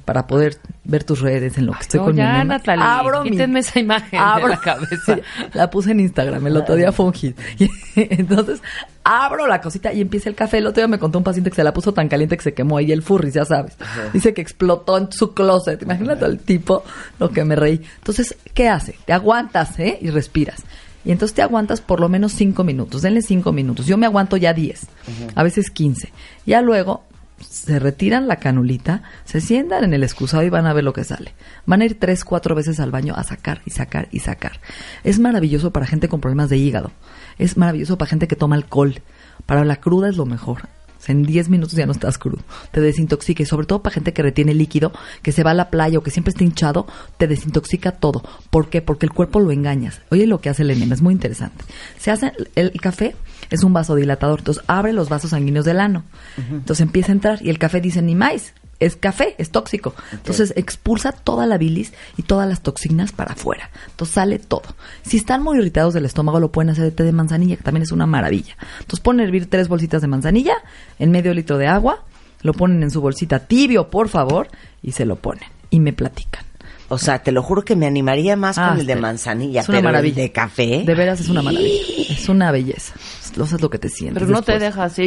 [0.04, 2.44] para poder ver tus redes en lo que estoy No, con mi ya.
[2.44, 5.16] Natalie, Abro mi- esa imagen de la cabeza.
[5.54, 7.38] la puse en Instagram, el otro día fue un hit.
[7.58, 8.60] Y entonces,
[9.06, 10.58] abro la cosita y empieza el café.
[10.58, 12.54] El otro día me contó un paciente que se la puso tan caliente que se
[12.54, 13.76] quemó ahí el furry, ya sabes.
[14.12, 15.80] Dice que explotó en su closet.
[15.80, 16.82] Imagínate al tipo,
[17.20, 17.80] lo que me reí.
[17.98, 18.96] Entonces, ¿qué hace?
[19.04, 19.98] Te aguantas, ¿eh?
[20.00, 20.64] Y respiras.
[21.04, 23.02] Y entonces te aguantas por lo menos cinco minutos.
[23.02, 23.86] Denle cinco minutos.
[23.86, 24.88] Yo me aguanto ya diez,
[25.36, 26.12] a veces quince.
[26.44, 27.04] Ya luego
[27.38, 31.04] se retiran la canulita, se sientan en el excusado y van a ver lo que
[31.04, 31.34] sale.
[31.64, 34.60] Van a ir tres, cuatro veces al baño a sacar y sacar y sacar.
[35.04, 36.90] Es maravilloso para gente con problemas de hígado.
[37.38, 39.00] Es maravilloso para gente que toma alcohol.
[39.46, 40.68] Para la cruda es lo mejor.
[40.98, 42.42] O sea, en 10 minutos ya no estás crudo.
[42.70, 45.70] Te desintoxica y sobre todo para gente que retiene líquido, que se va a la
[45.70, 46.86] playa o que siempre está hinchado,
[47.18, 48.22] te desintoxica todo.
[48.50, 48.80] ¿Por qué?
[48.80, 50.00] Porque el cuerpo lo engañas.
[50.10, 51.64] Oye lo que hace el enema, es muy interesante.
[51.98, 53.14] Se hace el, el café
[53.50, 56.04] es un vasodilatador, entonces abre los vasos sanguíneos del ano.
[56.50, 59.94] Entonces empieza a entrar y el café dice ni más, es café, es tóxico.
[60.12, 63.70] Entonces expulsa toda la bilis y todas las toxinas para afuera.
[63.90, 64.64] Entonces sale todo.
[65.02, 67.82] Si están muy irritados del estómago, lo pueden hacer de té de manzanilla, que también
[67.82, 68.56] es una maravilla.
[68.80, 70.54] Entonces ponen a hervir tres bolsitas de manzanilla
[70.98, 72.04] en medio litro de agua,
[72.42, 74.48] lo ponen en su bolsita tibio, por favor,
[74.82, 75.48] y se lo ponen.
[75.70, 76.44] Y me platican.
[76.88, 79.68] O sea, te lo juro que me animaría más Ah, con el de manzanilla, Es
[79.68, 80.22] una pero maravilla.
[80.22, 80.82] el de café.
[80.86, 81.82] De veras es una maravilla.
[82.08, 82.94] Es una belleza.
[83.36, 84.22] Lo es lo que te sientes.
[84.22, 85.02] Pero no te dejas, y-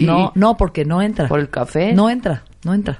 [0.00, 1.28] y- No, no, porque no entra.
[1.28, 1.92] ¿Por el café?
[1.92, 2.98] No entra, no entra.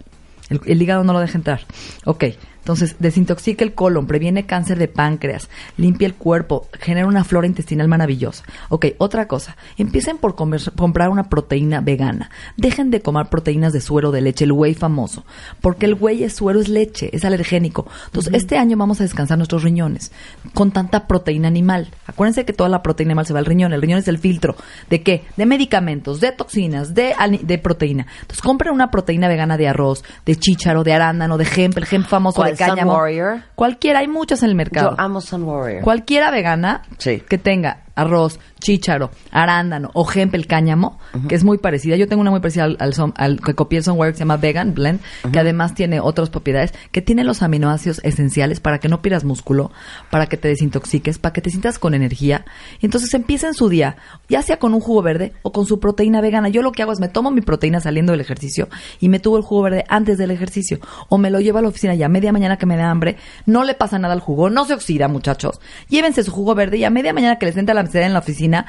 [0.51, 1.61] El, el hígado no lo deja entrar.
[2.05, 2.25] Ok,
[2.61, 7.89] entonces desintoxica el colon, previene cáncer de páncreas, limpia el cuerpo, genera una flora intestinal
[7.89, 8.45] maravillosa.
[8.69, 12.31] Ok, otra cosa, empiecen por comer- comprar una proteína vegana.
[12.57, 15.25] Dejen de comer proteínas de suero de leche, el whey famoso,
[15.61, 17.87] porque el whey es suero, es leche, es alergénico.
[18.07, 20.13] Entonces, este año vamos a descansar nuestros riñones
[20.55, 21.91] con tanta proteína animal.
[22.07, 23.73] Acuérdense que toda la proteína animal se va al riñón.
[23.73, 24.57] El riñón es el filtro.
[24.89, 25.25] ¿De qué?
[25.37, 28.07] De medicamentos, de toxinas, de, de proteína.
[28.21, 32.07] Entonces, compren una proteína vegana de arroz, de chícharo, de arándano, de hemp, el hemp
[32.07, 32.43] famoso.
[32.53, 32.93] De cáñamo.
[32.93, 33.43] Sun Warrior?
[33.55, 34.91] Cualquiera, hay muchas en el mercado.
[34.91, 35.83] Yo amo Sun Warrior.
[35.83, 37.21] Cualquiera vegana Sí.
[37.29, 41.97] que tenga arroz, chícharo, arándano o el cáñamo, que es muy parecida.
[41.97, 44.37] Yo tengo una muy parecida al, al, al que copié el Sonware que se llama
[44.37, 45.01] Vegan Blend,
[45.33, 49.71] que además tiene otras propiedades, que tiene los aminoácidos esenciales para que no pierdas músculo,
[50.11, 52.45] para que te desintoxiques, para que te sientas con energía.
[52.81, 53.97] Y entonces empiecen su día,
[54.29, 56.49] ya sea con un jugo verde o con su proteína vegana.
[56.49, 58.69] Yo lo que hago es me tomo mi proteína saliendo del ejercicio
[59.01, 60.79] y me tuvo el jugo verde antes del ejercicio.
[61.09, 63.17] O me lo llevo a la oficina ya a media mañana que me da hambre.
[63.47, 65.61] No le pasa nada al jugo, no se oxida, muchachos.
[65.89, 68.67] Llévense su jugo verde y a media mañana que les entre la en la oficina,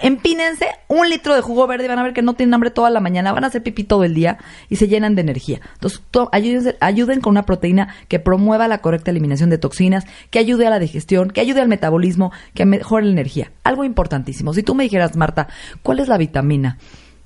[0.00, 2.88] empínense un litro de jugo verde y van a ver que no tienen hambre toda
[2.90, 5.60] la mañana, van a hacer pipí todo el día y se llenan de energía.
[5.74, 10.38] Entonces, to- ayuden, ayuden con una proteína que promueva la correcta eliminación de toxinas, que
[10.38, 13.52] ayude a la digestión, que ayude al metabolismo, que mejore la energía.
[13.64, 14.54] Algo importantísimo.
[14.54, 15.48] Si tú me dijeras, Marta,
[15.82, 16.78] ¿cuál es la vitamina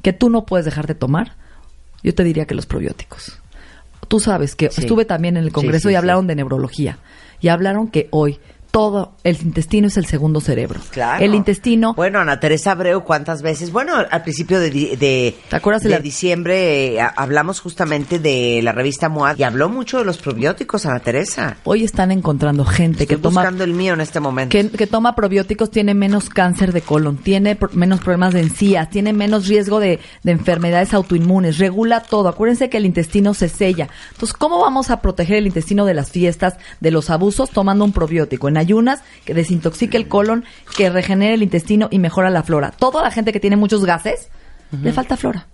[0.03, 1.37] que tú no puedes dejar de tomar?
[2.03, 3.41] Yo te diría que los probióticos.
[4.09, 4.83] Tú sabes que Sí.
[4.83, 6.99] estuve también en el Congreso sí, y hablaron de neurología.
[7.41, 8.39] Y hablaron que hoy
[8.77, 10.81] todo el intestino es el segundo cerebro.
[10.91, 11.25] Claro.
[11.25, 13.73] El intestino Bueno, Ana Teresa Abreu, ¿cuántas veces?
[13.73, 19.09] Bueno, al principio de, ¿Te acuerdas de la- diciembre eh, hablamos justamente de la revista
[19.09, 21.57] MOAD y habló mucho de los probióticos, Ana Teresa.
[21.65, 24.51] Hoy están encontrando gente Estoy que toma buscando el mío en este momento.
[24.53, 28.91] que, que toma probióticos tiene menos cáncer de colon, tiene pro- menos problemas de encías,
[28.91, 32.29] tiene menos riesgo de, de enfermedades autoinmunes, regula todo.
[32.29, 33.89] Acuérdense que el intestino se sella.
[34.13, 37.49] Entonces, ¿cómo vamos a proteger el intestino de las fiestas, de los abusos?
[37.49, 40.45] Tomando un probiótico en ayunas que desintoxique el colon,
[40.77, 42.71] que regenere el intestino y mejora la flora.
[42.71, 44.29] Toda la gente que tiene muchos gases,
[44.83, 45.47] le falta flora.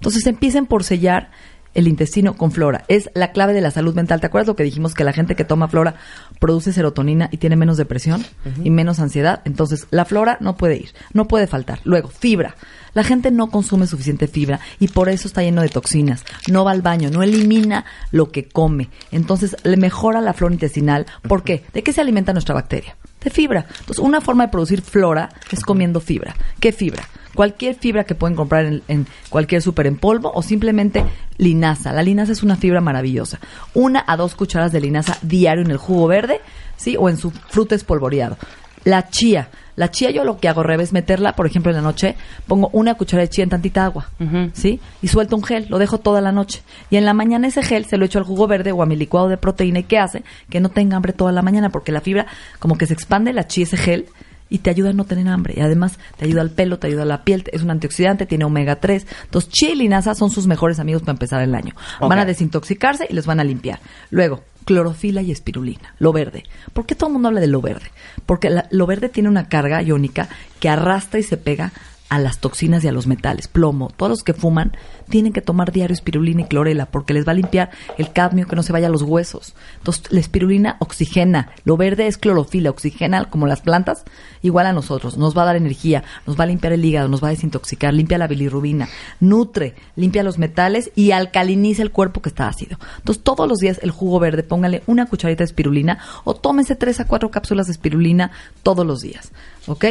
[0.00, 1.30] Entonces empiecen por sellar
[1.74, 2.84] el intestino con flora.
[2.88, 4.20] Es la clave de la salud mental.
[4.20, 4.94] ¿Te acuerdas lo que dijimos?
[4.94, 5.94] Que la gente que toma flora
[6.40, 8.24] produce serotonina y tiene menos depresión
[8.64, 9.42] y menos ansiedad.
[9.44, 11.80] Entonces, la flora no puede ir, no puede faltar.
[11.84, 12.56] Luego, fibra.
[12.92, 16.24] La gente no consume suficiente fibra y por eso está lleno de toxinas.
[16.50, 18.88] No va al baño, no elimina lo que come.
[19.12, 21.06] Entonces, le mejora la flora intestinal.
[21.28, 21.64] ¿Por qué?
[21.72, 22.96] ¿De qué se alimenta nuestra bacteria?
[23.22, 23.66] De fibra.
[23.80, 26.34] Entonces, una forma de producir flora es comiendo fibra.
[26.58, 27.08] ¿Qué fibra?
[27.34, 31.04] cualquier fibra que pueden comprar en, cualquier súper en polvo o simplemente
[31.38, 31.92] linaza.
[31.92, 33.40] La linaza es una fibra maravillosa.
[33.74, 36.40] Una a dos cucharadas de linaza diario en el jugo verde,
[36.76, 36.96] ¿sí?
[36.98, 38.36] O en su fruto espolvoreado.
[38.84, 39.50] La chía.
[39.80, 42.14] La chía yo lo que hago, Rebe, es meterla, por ejemplo, en la noche,
[42.46, 44.10] pongo una cucharada de chía en tantita agua,
[44.52, 44.78] ¿sí?
[45.00, 46.60] Y suelto un gel, lo dejo toda la noche.
[46.90, 48.94] Y en la mañana ese gel se lo echo al jugo verde o a mi
[48.94, 49.78] licuado de proteína.
[49.78, 50.22] ¿Y qué hace?
[50.50, 52.26] Que no tenga hambre toda la mañana, porque la fibra
[52.58, 54.04] como que se expande la chía, ese gel,
[54.50, 55.54] y te ayuda a no tener hambre.
[55.56, 58.44] Y además te ayuda al pelo, te ayuda a la piel, es un antioxidante, tiene
[58.44, 59.06] omega 3.
[59.24, 61.74] Entonces, chía y linaza son sus mejores amigos para empezar el año.
[62.02, 63.80] Van a desintoxicarse y les van a limpiar.
[64.10, 66.44] Luego, clorofila y espirulina, lo verde.
[66.72, 67.90] ¿Por qué todo el mundo habla de lo verde?
[68.26, 70.28] Porque la- lo verde tiene una carga iónica
[70.60, 71.72] que arrastra y se pega
[72.10, 73.88] a las toxinas y a los metales, plomo.
[73.96, 74.76] Todos los que fuman
[75.08, 78.56] tienen que tomar diario espirulina y clorela porque les va a limpiar el cadmio que
[78.56, 79.54] no se vaya a los huesos.
[79.78, 81.50] Entonces, la espirulina oxigena.
[81.64, 84.04] Lo verde es clorofila, oxigena como las plantas,
[84.42, 85.16] igual a nosotros.
[85.16, 87.94] Nos va a dar energía, nos va a limpiar el hígado, nos va a desintoxicar,
[87.94, 88.88] limpia la bilirrubina,
[89.20, 92.76] nutre, limpia los metales y alcaliniza el cuerpo que está ácido.
[92.98, 96.98] Entonces, todos los días el jugo verde, póngale una cucharita de espirulina o tómense tres
[96.98, 98.32] a cuatro cápsulas de espirulina
[98.64, 99.30] todos los días.
[99.68, 99.84] ¿Ok?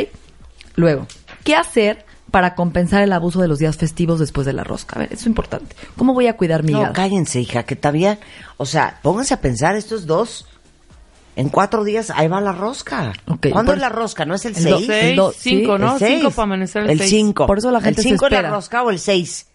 [0.75, 1.07] Luego,
[1.45, 4.95] ¿qué hacer para compensar el abuso de los días festivos después de la rosca?
[4.95, 5.75] A ver, eso es importante.
[5.97, 6.93] ¿Cómo voy a cuidar mi No, hígado?
[6.93, 8.19] cállense, hija, que todavía,
[8.57, 10.45] o sea, pónganse a pensar estos dos.
[11.35, 13.13] En cuatro días, ahí va la rosca.
[13.51, 14.25] ¿Cuándo es la rosca?
[14.25, 14.89] ¿No es el el do- 6?
[14.89, 15.93] el Seis, do- cinco, sí, ¿no?
[15.93, 16.19] el seis.
[16.19, 17.09] Cinco para amanecer el El seis.
[17.11, 17.47] 5.
[17.47, 19.45] Por eso la gente ¿El se 5 es la rosca o el 6?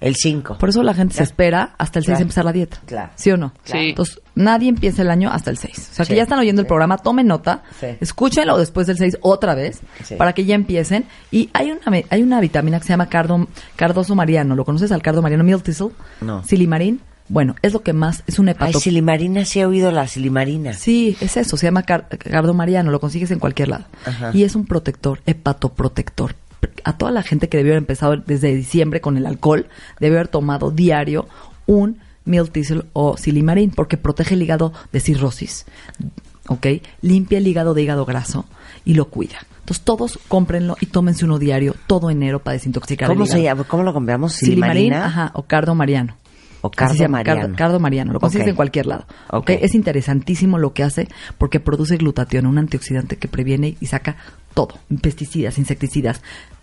[0.00, 0.56] El 5.
[0.58, 2.22] Por eso la gente se espera hasta el 6 Claro.
[2.22, 2.80] empezar la dieta.
[2.86, 3.10] Claro.
[3.16, 3.52] ¿Sí o no?
[3.64, 3.76] Sí.
[3.90, 5.88] Entonces, nadie empieza el año hasta el 6.
[5.92, 7.86] O sea, que ya están oyendo el programa, tomen nota, Sí.
[8.00, 10.14] escúchenlo después del 6 otra vez, Sí.
[10.16, 11.04] para que ya empiecen.
[11.30, 14.56] Y hay una, hay una vitamina que se llama cardo, cardoso mariano.
[14.56, 15.44] ¿Lo conoces al cardo mariano?
[15.44, 15.92] Miltisol.
[16.22, 16.42] No.
[16.44, 17.00] Silimarín.
[17.28, 18.80] Bueno, es lo que más, es un Ay, hepato...
[18.80, 20.72] silimarina, sí he oído la silimarina.
[20.72, 23.84] Sí, es eso, se llama car- cardomariano, lo consigues en cualquier lado.
[24.04, 24.30] Ajá.
[24.34, 26.34] Y es un protector, hepatoprotector.
[26.84, 29.66] A toda la gente que debió haber empezado desde diciembre con el alcohol,
[29.98, 31.26] debe haber tomado diario
[31.66, 35.66] un miltisol o silimarín, porque protege el hígado de cirrosis,
[36.48, 36.66] ¿ok?
[37.02, 38.44] Limpia el hígado de hígado graso
[38.84, 39.38] y lo cuida.
[39.60, 43.58] Entonces todos cómprenlo y tómense uno diario, todo enero para desintoxicar ¿Cómo el se hígado.
[43.58, 43.68] llama?
[43.68, 44.32] ¿Cómo lo compramos?
[44.34, 45.06] Silimarín, ¿Silimarina?
[45.06, 46.16] ajá, o cardo mariano.
[46.62, 47.40] O cardo se llama, mariano.
[47.40, 48.12] Cardo, cardo mariano.
[48.12, 48.50] Lo consigues Ok.
[48.50, 49.06] en cualquier lado.
[49.28, 49.36] Ok.
[49.38, 49.50] ¿ok?
[49.62, 54.16] Es interesantísimo lo que hace porque produce glutatión, un antioxidante que previene y saca
[54.52, 54.78] todo.
[55.00, 56.20] Pesticidas, insecticidas,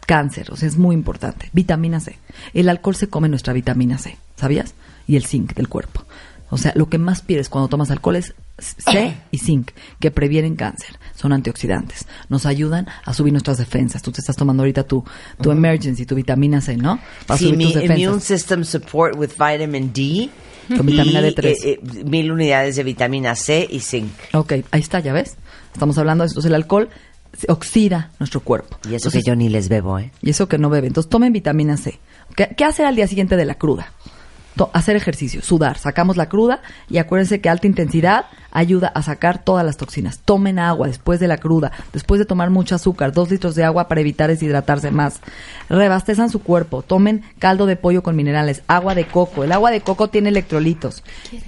[0.08, 0.50] cáncer.
[0.52, 1.50] O sea, es muy importante.
[1.54, 2.18] Vitamina C.
[2.56, 4.18] El alcohol se come nuestra vitamina C.
[4.38, 4.74] ¿Sabías?
[5.06, 6.04] Y el zinc del cuerpo.
[6.50, 10.56] O sea, lo que más pierdes cuando tomas alcohol es C y zinc, que previenen
[10.56, 10.98] cáncer.
[11.14, 12.08] Son antioxidantes.
[12.30, 14.02] Nos ayudan a subir nuestras defensas.
[14.02, 15.04] Tú te estás tomando ahorita tu,
[15.42, 17.00] tu emergency, tu vitamina C, ¿no?
[17.28, 18.00] Para Sí, subir mi tus defensas.
[18.00, 20.30] Immune System Support with Vitamin D.
[20.76, 21.46] Con vitamina y, D3.
[21.46, 24.10] eh, eh, mil unidades de vitamina C y zinc.
[24.34, 25.38] Ok, ahí está, ya ves.
[25.74, 26.46] Estamos hablando de esto.
[26.46, 26.90] El alcohol
[27.48, 28.78] oxida nuestro cuerpo.
[28.84, 30.12] Y eso Entonces, que yo ni les bebo, ¿eh?
[30.22, 30.88] y eso que no bebe.
[30.88, 32.00] Entonces tomen vitamina C.
[32.36, 33.92] ¿Qué, qué hacer al día siguiente de la cruda?
[34.74, 39.66] Hacer ejercicio, sudar, sacamos la cruda y acuérdense que alta intensidad ayuda a sacar todas
[39.66, 40.20] las toxinas.
[40.20, 43.88] Tomen agua después de la cruda, después de tomar mucho azúcar, dos litros de agua
[43.88, 45.22] para evitar deshidratarse más.
[45.70, 49.44] Rebastezan su cuerpo, tomen caldo de pollo con minerales, agua de coco.
[49.44, 51.04] El agua de coco tiene electrolitos,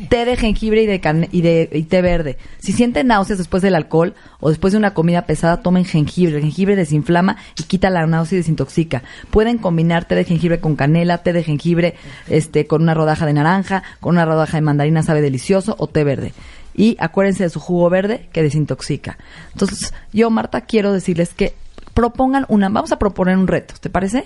[0.09, 2.37] té de jengibre y de, y de y té verde.
[2.59, 6.35] Si sienten náuseas después del alcohol o después de una comida pesada, tomen jengibre.
[6.35, 9.03] El jengibre desinflama y quita la náusea y desintoxica.
[9.31, 11.95] Pueden combinar té de jengibre con canela, té de jengibre
[12.27, 16.03] este, con una rodaja de naranja, con una rodaja de mandarina, sabe delicioso, o té
[16.03, 16.33] verde.
[16.75, 19.17] Y acuérdense de su jugo verde que desintoxica.
[19.53, 21.53] Entonces, yo, Marta, quiero decirles que
[21.93, 24.25] propongan una, vamos a proponer un reto, ¿te parece?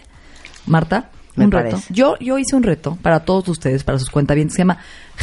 [0.68, 1.76] Marta, Me un parece.
[1.78, 1.88] reto.
[1.90, 4.78] Yo, yo hice un reto para todos ustedes, para sus cuentavientes, se llama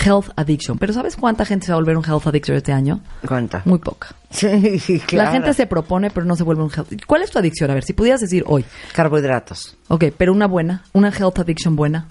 [0.05, 0.77] Health Addiction.
[0.79, 3.01] Pero ¿sabes cuánta gente se va a volver un Health Addiction este año?
[3.27, 3.63] Cuenta.
[3.65, 4.09] Muy poca.
[4.31, 5.31] Sí, claro.
[5.31, 6.89] La gente se propone, pero no se vuelve un health.
[7.07, 7.71] ¿Cuál es tu adicción?
[7.71, 8.65] A ver, si pudieras decir hoy.
[8.93, 9.77] Carbohidratos.
[9.89, 12.09] Ok, pero una buena, una health addiction buena.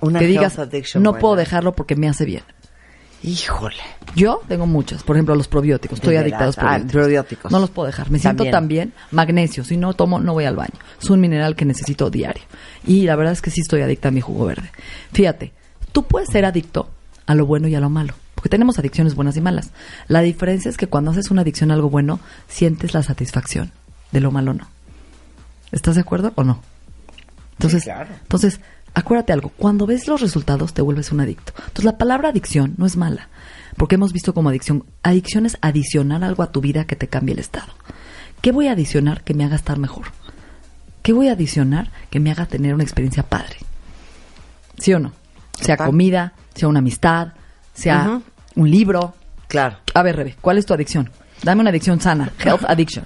[0.00, 0.56] Una que digas,
[0.94, 1.18] no buena.
[1.18, 2.42] puedo dejarlo porque me hace bien.
[3.22, 3.76] Híjole.
[4.14, 5.98] Yo tengo muchas, por ejemplo, los probióticos.
[5.98, 6.58] Estoy adicta a los.
[6.58, 6.92] Ah, probióticos.
[6.92, 7.52] probióticos.
[7.52, 8.10] No los puedo dejar.
[8.10, 8.52] Me siento También.
[8.52, 8.92] tan bien.
[9.10, 9.64] Magnesio.
[9.64, 10.74] Si no tomo, no voy al baño.
[11.00, 12.44] Es un mineral que necesito diario.
[12.86, 14.70] Y la verdad es que sí estoy adicta a mi jugo verde.
[15.12, 15.52] Fíjate,
[15.90, 16.90] tú puedes ser adicto
[17.26, 18.14] a lo bueno y a lo malo.
[18.36, 19.72] Porque tenemos adicciones buenas y malas.
[20.06, 23.72] La diferencia es que cuando haces una adicción a algo bueno, sientes la satisfacción.
[24.12, 24.68] De lo malo no.
[25.72, 26.62] ¿Estás de acuerdo o no?
[27.58, 28.10] Entonces, claro.
[28.22, 28.60] entonces,
[28.98, 31.52] acuérdate algo, cuando ves los resultados te vuelves un adicto.
[31.58, 33.28] Entonces la palabra adicción no es mala,
[33.76, 37.32] porque hemos visto como adicción, adicción es adicionar algo a tu vida que te cambie
[37.32, 37.72] el estado.
[38.40, 40.06] ¿Qué voy a adicionar que me haga estar mejor?
[41.02, 43.56] ¿Qué voy a adicionar que me haga tener una experiencia padre?
[44.78, 45.12] ¿Sí o no?
[45.60, 47.32] Sea comida, sea una amistad,
[47.74, 48.20] sea
[48.54, 49.14] un libro.
[49.48, 49.78] Claro.
[49.94, 51.10] A ver, Rebe, ¿cuál es tu adicción?
[51.42, 53.04] Dame una adicción sana, health addiction.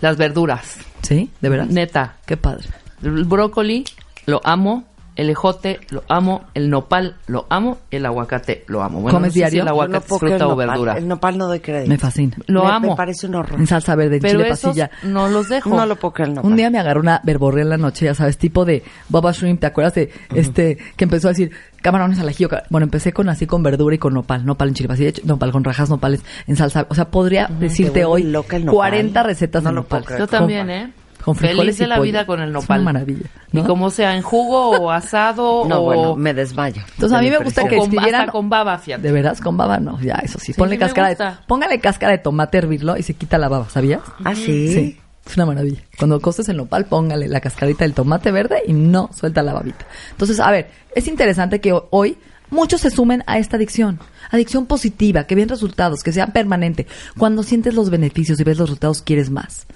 [0.00, 0.76] Las verduras.
[1.02, 1.30] ¿Sí?
[1.40, 1.66] ¿De verdad?
[1.66, 2.16] Neta.
[2.26, 2.68] Qué padre.
[3.02, 3.84] El brócoli,
[4.28, 4.84] lo amo.
[5.16, 6.44] El ejote, lo amo.
[6.54, 7.78] El nopal, lo amo.
[7.90, 9.00] El aguacate, lo amo.
[9.00, 9.56] Bueno, ¿Comes no sé diario?
[9.56, 10.68] Si el aguacate no es fruta el o nopal.
[10.68, 10.92] verdura.
[10.96, 11.88] El nopal no doy crédito.
[11.88, 12.36] Me fascina.
[12.46, 12.88] Lo me, amo.
[12.90, 13.58] Me parece un horror.
[13.58, 14.90] En salsa verde, en Pero chile esos pasilla.
[15.02, 15.70] no los dejo.
[15.70, 16.48] No lo puedo creer el nopal.
[16.52, 19.58] Un día me agarró una verborrea en la noche, ya sabes, tipo de Baba Shrimp,
[19.58, 21.50] ¿te acuerdas de este que empezó a decir
[21.82, 22.50] camarones al ajillo?
[22.70, 25.64] Bueno, empecé con así con verdura y con nopal, nopal en chile pasilla, nopal con
[25.64, 26.86] rajas, nopales en salsa.
[26.90, 28.76] O sea, podría decirte hoy loca el nopal.
[28.76, 30.02] 40 recetas No de lo nopal.
[30.04, 30.20] puedo creer.
[30.20, 30.92] Yo también, ¿eh?
[31.28, 32.04] Con frijoles Feliz de y la pollo.
[32.04, 32.80] vida con el Es nopal.
[32.80, 33.26] una maravilla.
[33.52, 33.60] ¿no?
[33.60, 35.84] Y como sea, en jugo o asado No, o...
[35.84, 36.82] bueno, me desmayo.
[36.94, 39.02] Entonces a mí me gusta o que con, escribieran hasta con baba, fíjate.
[39.02, 40.52] de veras con baba, no, ya eso sí.
[40.52, 43.68] Sí, Ponle cáscara de, póngale cáscara de tomate a hervirlo y se quita la baba,
[43.68, 44.00] ¿sabías?
[44.24, 44.72] ¿Ah, sí?
[44.72, 45.82] Sí, es una maravilla.
[45.98, 49.86] Cuando costes el nopal, póngale la cascarita del tomate verde y no suelta la babita.
[50.12, 52.16] Entonces, a ver, es interesante que ho- hoy
[52.50, 54.00] muchos se sumen a esta adicción.
[54.30, 56.86] Adicción positiva, que vean resultados, que sea permanente.
[57.18, 59.66] Cuando sientes los beneficios y ves los resultados, quieres más.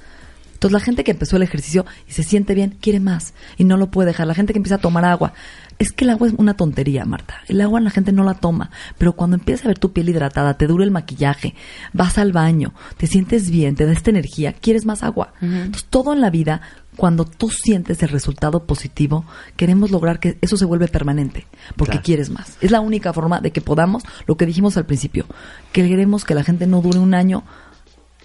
[0.63, 3.77] Entonces, la gente que empezó el ejercicio y se siente bien, quiere más y no
[3.77, 4.29] lo puede dejar.
[4.29, 5.33] La gente que empieza a tomar agua.
[5.81, 7.35] Es que el agua es una tontería, Marta.
[7.49, 8.71] El agua la gente no la toma.
[8.97, 11.57] Pero cuando empiezas a ver tu piel hidratada, te dura el maquillaje,
[11.93, 15.33] vas al baño, te sientes bien, te da esta energía, quieres más agua.
[15.41, 16.61] Entonces, todo en la vida,
[16.95, 19.25] cuando tú sientes el resultado positivo,
[19.57, 21.45] queremos lograr que eso se vuelve permanente.
[21.77, 22.05] Porque Claro.
[22.05, 22.57] quieres más.
[22.61, 25.27] Es la única forma de que podamos, lo que dijimos al principio,
[25.73, 27.43] que queremos que la gente no dure un año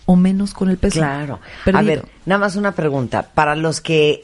[0.07, 0.99] o menos con el peso.
[0.99, 1.39] Claro.
[1.63, 1.79] Perdido.
[1.79, 3.29] A ver, nada más una pregunta.
[3.35, 4.23] Para los que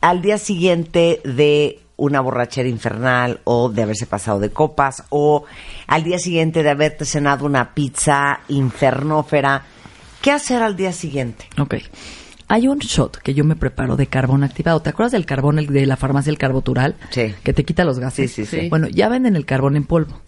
[0.00, 5.44] al día siguiente de una borrachera infernal o de haberse pasado de copas o
[5.86, 9.62] al día siguiente de haberte cenado una pizza infernófera,
[10.20, 11.48] ¿qué hacer al día siguiente?
[11.60, 11.76] Ok.
[12.48, 14.80] Hay un shot que yo me preparo de carbón activado.
[14.80, 16.96] ¿Te acuerdas del carbón el de la farmacia, el carbotural?
[17.10, 17.34] Sí.
[17.42, 18.32] Que te quita los gases.
[18.32, 18.68] Sí, sí, sí.
[18.68, 20.20] Bueno, ya venden el carbón en polvo.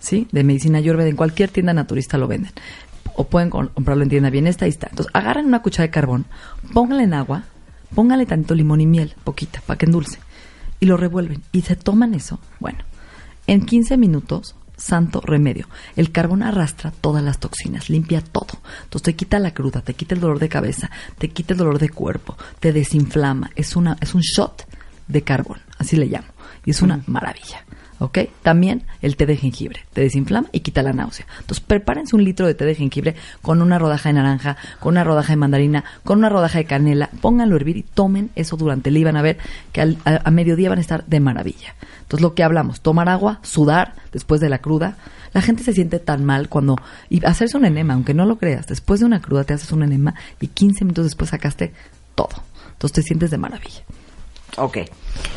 [0.00, 0.28] ¿Sí?
[0.30, 1.08] De medicina ayurveda.
[1.08, 2.52] En cualquier tienda naturista lo venden.
[3.20, 4.46] O pueden comprarlo en tienda bien.
[4.46, 4.86] Esta ahí está.
[4.88, 6.26] Entonces, agarren una cuchara de carbón,
[6.72, 7.46] pónganle en agua,
[7.92, 10.20] pónganle tanto limón y miel, poquita, para que endulce.
[10.78, 11.42] Y lo revuelven.
[11.50, 12.38] Y se toman eso.
[12.60, 12.78] Bueno,
[13.48, 15.68] en 15 minutos, santo remedio.
[15.96, 18.60] El carbón arrastra todas las toxinas, limpia todo.
[18.84, 21.80] Entonces te quita la cruda, te quita el dolor de cabeza, te quita el dolor
[21.80, 23.50] de cuerpo, te desinflama.
[23.56, 24.64] Es, una, es un shot
[25.08, 26.28] de carbón, así le llamo.
[26.64, 27.64] Y es una maravilla.
[28.00, 28.18] ¿Ok?
[28.42, 29.80] También el té de jengibre.
[29.92, 31.26] Te desinflama y quita la náusea.
[31.40, 35.02] Entonces, prepárense un litro de té de jengibre con una rodaja de naranja, con una
[35.02, 37.10] rodaja de mandarina, con una rodaja de canela.
[37.20, 39.06] Pónganlo a hervir y tomen eso durante el día.
[39.06, 39.38] Van a ver
[39.72, 41.74] que al- a, a mediodía van a estar de maravilla.
[42.02, 44.96] Entonces, lo que hablamos, tomar agua, sudar después de la cruda.
[45.34, 46.76] La gente se siente tan mal cuando...
[47.10, 48.66] Y hacerse un enema, aunque no lo creas.
[48.66, 51.72] Después de una cruda te haces un enema y 15 minutos después sacaste
[52.14, 52.30] todo.
[52.72, 53.82] Entonces, te sientes de maravilla.
[54.60, 54.78] Ok.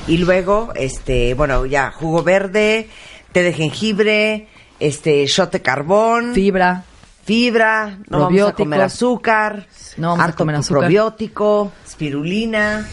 [0.07, 2.89] Y luego, este, bueno, ya, jugo verde,
[3.32, 4.47] té de jengibre,
[4.80, 6.84] este, shot de carbón, Fibra.
[7.24, 9.67] fibra, no vamos a comer azúcar,
[9.97, 10.82] No vamos a comer azúcar.
[10.82, 12.88] probiótico, spirulina.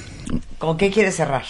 [0.59, 1.45] ¿Con qué quieres cerrar?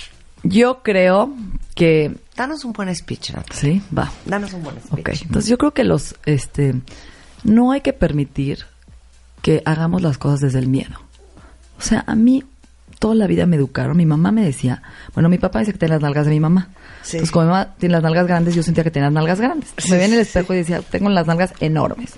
[0.44, 1.34] Yo creo
[1.74, 2.14] que...
[2.36, 3.32] Danos un buen speech.
[3.52, 4.10] Sí, va.
[4.24, 5.00] Danos un buen speech.
[5.00, 6.74] Ok, entonces yo creo que los, este,
[7.42, 8.66] no hay que permitir
[9.42, 10.94] que hagamos las cosas desde el miedo.
[11.78, 12.44] O sea, a mí
[12.98, 13.96] toda la vida me educaron.
[13.96, 14.82] Mi mamá me decía,
[15.14, 16.68] bueno, mi papá dice que tiene las nalgas de mi mamá.
[17.02, 17.16] Sí.
[17.18, 19.72] Entonces, como mi mamá tiene las nalgas grandes, yo sentía que tenía las nalgas grandes.
[19.88, 22.14] me veía en el espejo y decía, tengo las nalgas enormes.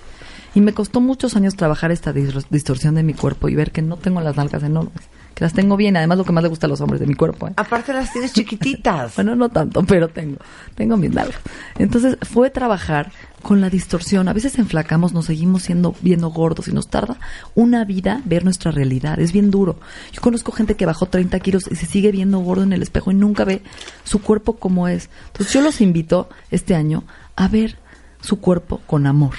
[0.54, 3.82] Y me costó muchos años trabajar esta dis- distorsión de mi cuerpo y ver que
[3.82, 5.02] no tengo las nalgas enormes.
[5.34, 7.14] Que las tengo bien, además lo que más le gusta a los hombres de mi
[7.14, 7.48] cuerpo.
[7.48, 7.52] ¿eh?
[7.56, 9.14] Aparte las tienes chiquititas.
[9.20, 10.38] Bueno, no tanto, pero tengo,
[10.74, 11.40] tengo mis nalgas.
[11.78, 13.12] Entonces fue trabajar
[13.42, 14.28] con la distorsión.
[14.28, 17.18] A veces enflacamos, nos seguimos siendo viendo gordos y nos tarda
[17.54, 19.18] una vida ver nuestra realidad.
[19.18, 19.78] Es bien duro.
[20.12, 23.10] Yo conozco gente que bajó 30 kilos y se sigue viendo gordo en el espejo
[23.10, 23.62] y nunca ve
[24.04, 25.10] su cuerpo como es.
[25.28, 27.04] Entonces yo los invito este año
[27.36, 27.76] a ver
[28.20, 29.34] su cuerpo con amor.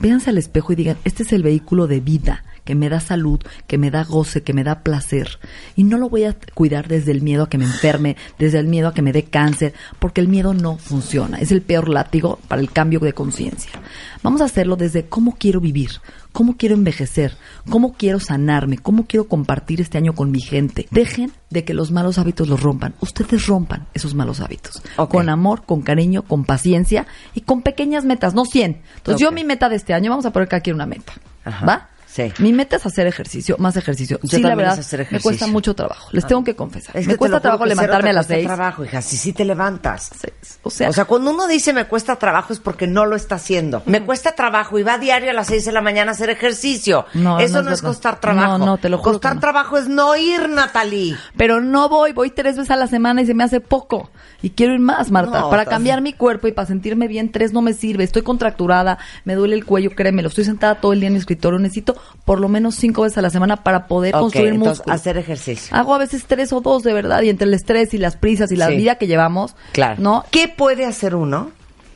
[0.00, 3.40] Véanse al espejo y digan, este es el vehículo de vida que me da salud,
[3.66, 5.38] que me da goce, que me da placer.
[5.76, 8.66] Y no lo voy a cuidar desde el miedo a que me enferme, desde el
[8.66, 11.38] miedo a que me dé cáncer, porque el miedo no funciona.
[11.38, 13.72] Es el peor látigo para el cambio de conciencia.
[14.22, 15.90] Vamos a hacerlo desde cómo quiero vivir,
[16.32, 17.36] cómo quiero envejecer,
[17.68, 20.88] cómo quiero sanarme, cómo quiero compartir este año con mi gente.
[20.90, 22.94] Dejen de que los malos hábitos los rompan.
[23.00, 24.82] Ustedes rompan esos malos hábitos.
[25.08, 28.80] Con amor, con cariño, con paciencia y con pequeñas metas, no 100.
[28.96, 31.12] Entonces yo mi meta de este año, vamos a poner cada quien una meta.
[31.44, 31.66] Ajá.
[31.66, 31.88] ¿Va?
[32.14, 32.32] Sí.
[32.38, 34.20] Mi meta es hacer ejercicio, más ejercicio.
[34.22, 34.78] Yo sí, la verdad,
[35.10, 36.10] me cuesta mucho trabajo.
[36.12, 36.96] Les tengo que confesar.
[36.96, 38.46] Es que me cuesta trabajo levantarme a las seis.
[38.46, 40.12] trabajo, hija, si sí te levantas.
[40.16, 40.60] Seis.
[40.62, 43.34] O sea, O sea, cuando uno dice me cuesta trabajo es porque no lo está
[43.34, 43.82] haciendo.
[43.86, 47.04] Me cuesta trabajo y va diario a las 6 de la mañana a hacer ejercicio.
[47.14, 48.58] No, Eso no no, es costar trabajo.
[48.58, 49.40] No, no, te lo juro Costar no.
[49.40, 51.16] trabajo es no ir, Natalie.
[51.36, 54.10] pero no voy, voy tres veces a la semana y se me hace poco.
[54.40, 55.40] Y quiero ir más, Marta.
[55.40, 58.04] No, para cambiar mi cuerpo y para sentirme bien, tres no me sirve.
[58.04, 60.28] Estoy contracturada, me duele el cuello, créemelo.
[60.28, 61.58] Estoy sentada todo el día en mi escritorio.
[61.58, 64.94] Necesito por lo menos cinco veces a la semana para poder Ok, construir músculo.
[64.94, 65.76] hacer ejercicio.
[65.76, 67.22] Hago a veces tres o dos, de verdad.
[67.22, 68.76] Y entre el estrés y las prisas y la Sí.
[68.76, 69.54] vida que llevamos.
[69.72, 69.96] Claro.
[70.02, 70.24] ¿No?
[70.30, 71.50] ¿Qué puede hacer uno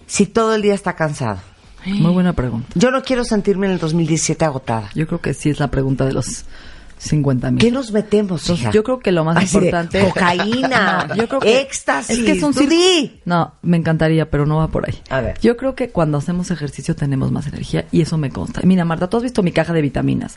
[0.07, 1.39] si todo el día está cansado?
[1.87, 2.69] Muy buena pregunta.
[2.75, 4.91] Yo no quiero sentirme en el 2017 agotada.
[4.95, 6.45] Yo creo que sí es la pregunta de los
[6.99, 7.61] 50 mil.
[7.61, 8.71] ¿Qué nos metemos, hija?
[8.71, 10.01] Yo creo que lo más Así de, importante.
[10.05, 13.21] cocaína, yo creo que éxtasis, Es que es un tú cir- di.
[13.25, 14.99] No, me encantaría, pero no va por ahí.
[15.11, 15.39] A ver.
[15.41, 18.61] Yo creo que cuando hacemos ejercicio tenemos más energía y eso me consta.
[18.65, 20.37] Mira, Marta, tú has visto mi caja de vitaminas.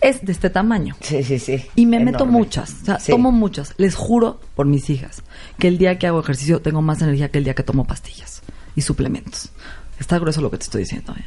[0.00, 0.96] Es de este tamaño.
[1.00, 1.64] Sí, sí, sí.
[1.76, 3.12] Y me meto muchas, o sea, Sí.
[3.12, 3.72] tomo muchas.
[3.76, 5.22] Les juro por mis hijas
[5.58, 8.42] que el día que hago ejercicio tengo más energía que el día que tomo pastillas
[8.74, 9.50] y suplementos.
[10.00, 11.14] Está grueso lo que te estoy diciendo.
[11.16, 11.24] ¿eh?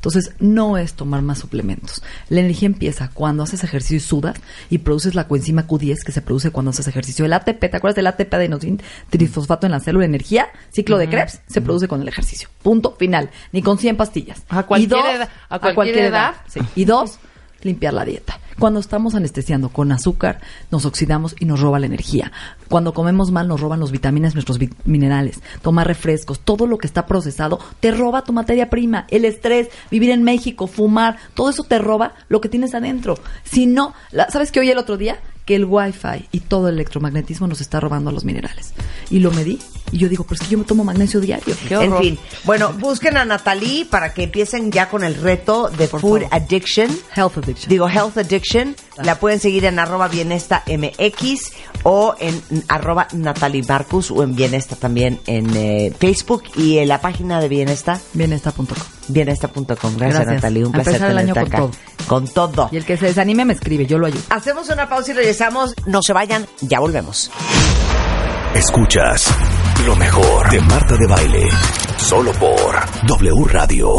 [0.00, 2.02] Entonces, no es tomar más suplementos.
[2.30, 4.36] La energía empieza cuando haces ejercicio y sudas
[4.70, 7.26] y produces la coenzima Q10 que se produce cuando haces ejercicio.
[7.26, 8.80] El ATP, ¿te acuerdas del ATP adenosín
[9.10, 10.06] trifosfato en la célula?
[10.06, 12.48] Energía, ciclo de Krebs, se produce con el ejercicio.
[12.62, 13.28] Punto final.
[13.52, 14.42] Ni con 100 pastillas.
[14.48, 16.34] A Y cualquier dos, edad- a cualquier edad.
[16.48, 16.60] Sí.
[16.76, 17.18] Y dos,
[17.62, 18.38] limpiar la dieta.
[18.58, 20.40] Cuando estamos anestesiando con azúcar,
[20.70, 22.30] nos oxidamos y nos roba la energía.
[22.68, 25.40] Cuando comemos mal, nos roban los vitaminas, nuestros minerales.
[25.62, 29.06] Tomar refrescos, todo lo que está procesado, te roba tu materia prima.
[29.08, 33.18] El estrés, vivir en México, fumar, todo eso te roba lo que tienes adentro.
[33.44, 35.16] Si no, la- ¿sabes qué oí el otro día?
[35.46, 38.74] Que el wifi y todo el electromagnetismo nos está robando los minerales.
[39.10, 39.58] Y lo medí
[39.92, 41.54] y yo digo, pues que yo me tomo magnesio diario.
[41.70, 46.00] En fin, bueno, busquen a Natalie para que empiecen ya con el reto de Por
[46.00, 46.34] Food favor.
[46.34, 46.88] Addiction.
[47.14, 47.68] Health addiction.
[47.68, 48.76] Digo, Health Addiction.
[49.02, 51.52] La pueden seguir en arroba bienesta MX
[51.84, 57.00] o en arroba Natalie Marcus o en Bienesta también en eh, Facebook y en la
[57.00, 58.66] página de Bienesta, Bienesta.com.
[59.08, 59.66] bienesta.com.
[59.96, 60.26] Gracias, Gracias.
[60.26, 60.64] Natalie.
[60.64, 61.78] Un A placer empezar el año tenerte con acá.
[62.06, 62.68] Con todo.
[62.72, 64.20] Y el que se desanime me escribe, yo lo ayudo.
[64.28, 65.74] Hacemos una pausa y regresamos.
[65.86, 67.30] No se vayan, ya volvemos.
[68.54, 69.32] Escuchas
[69.86, 71.48] lo mejor de Marta de Baile.
[71.96, 72.74] Solo por
[73.06, 73.96] W Radio.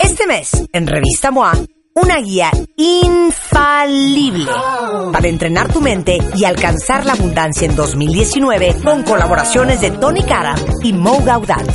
[0.00, 1.52] Este mes, en Revista MOA,
[1.98, 4.50] una guía infalible
[5.12, 10.54] para entrenar tu mente y alcanzar la abundancia en 2019 con colaboraciones de Tony Cara
[10.82, 11.68] y Mo Gaudat.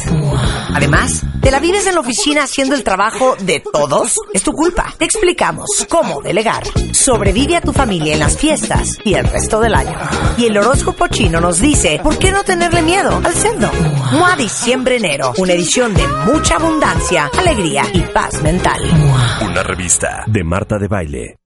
[0.74, 4.16] Además, ¿te la vives en la oficina haciendo el trabajo de todos?
[4.34, 4.94] Es tu culpa.
[4.98, 6.64] Te explicamos cómo delegar.
[6.94, 9.98] Sobrevive a tu familia en las fiestas y el resto del año.
[10.38, 13.70] Y el horóscopo chino nos dice, ¿por qué no tenerle miedo al cerdo?
[14.14, 18.82] MOA Diciembre-Enero, una edición de mucha abundancia, alegría y paz mental.
[19.42, 21.43] Una revista de Marta de Baile.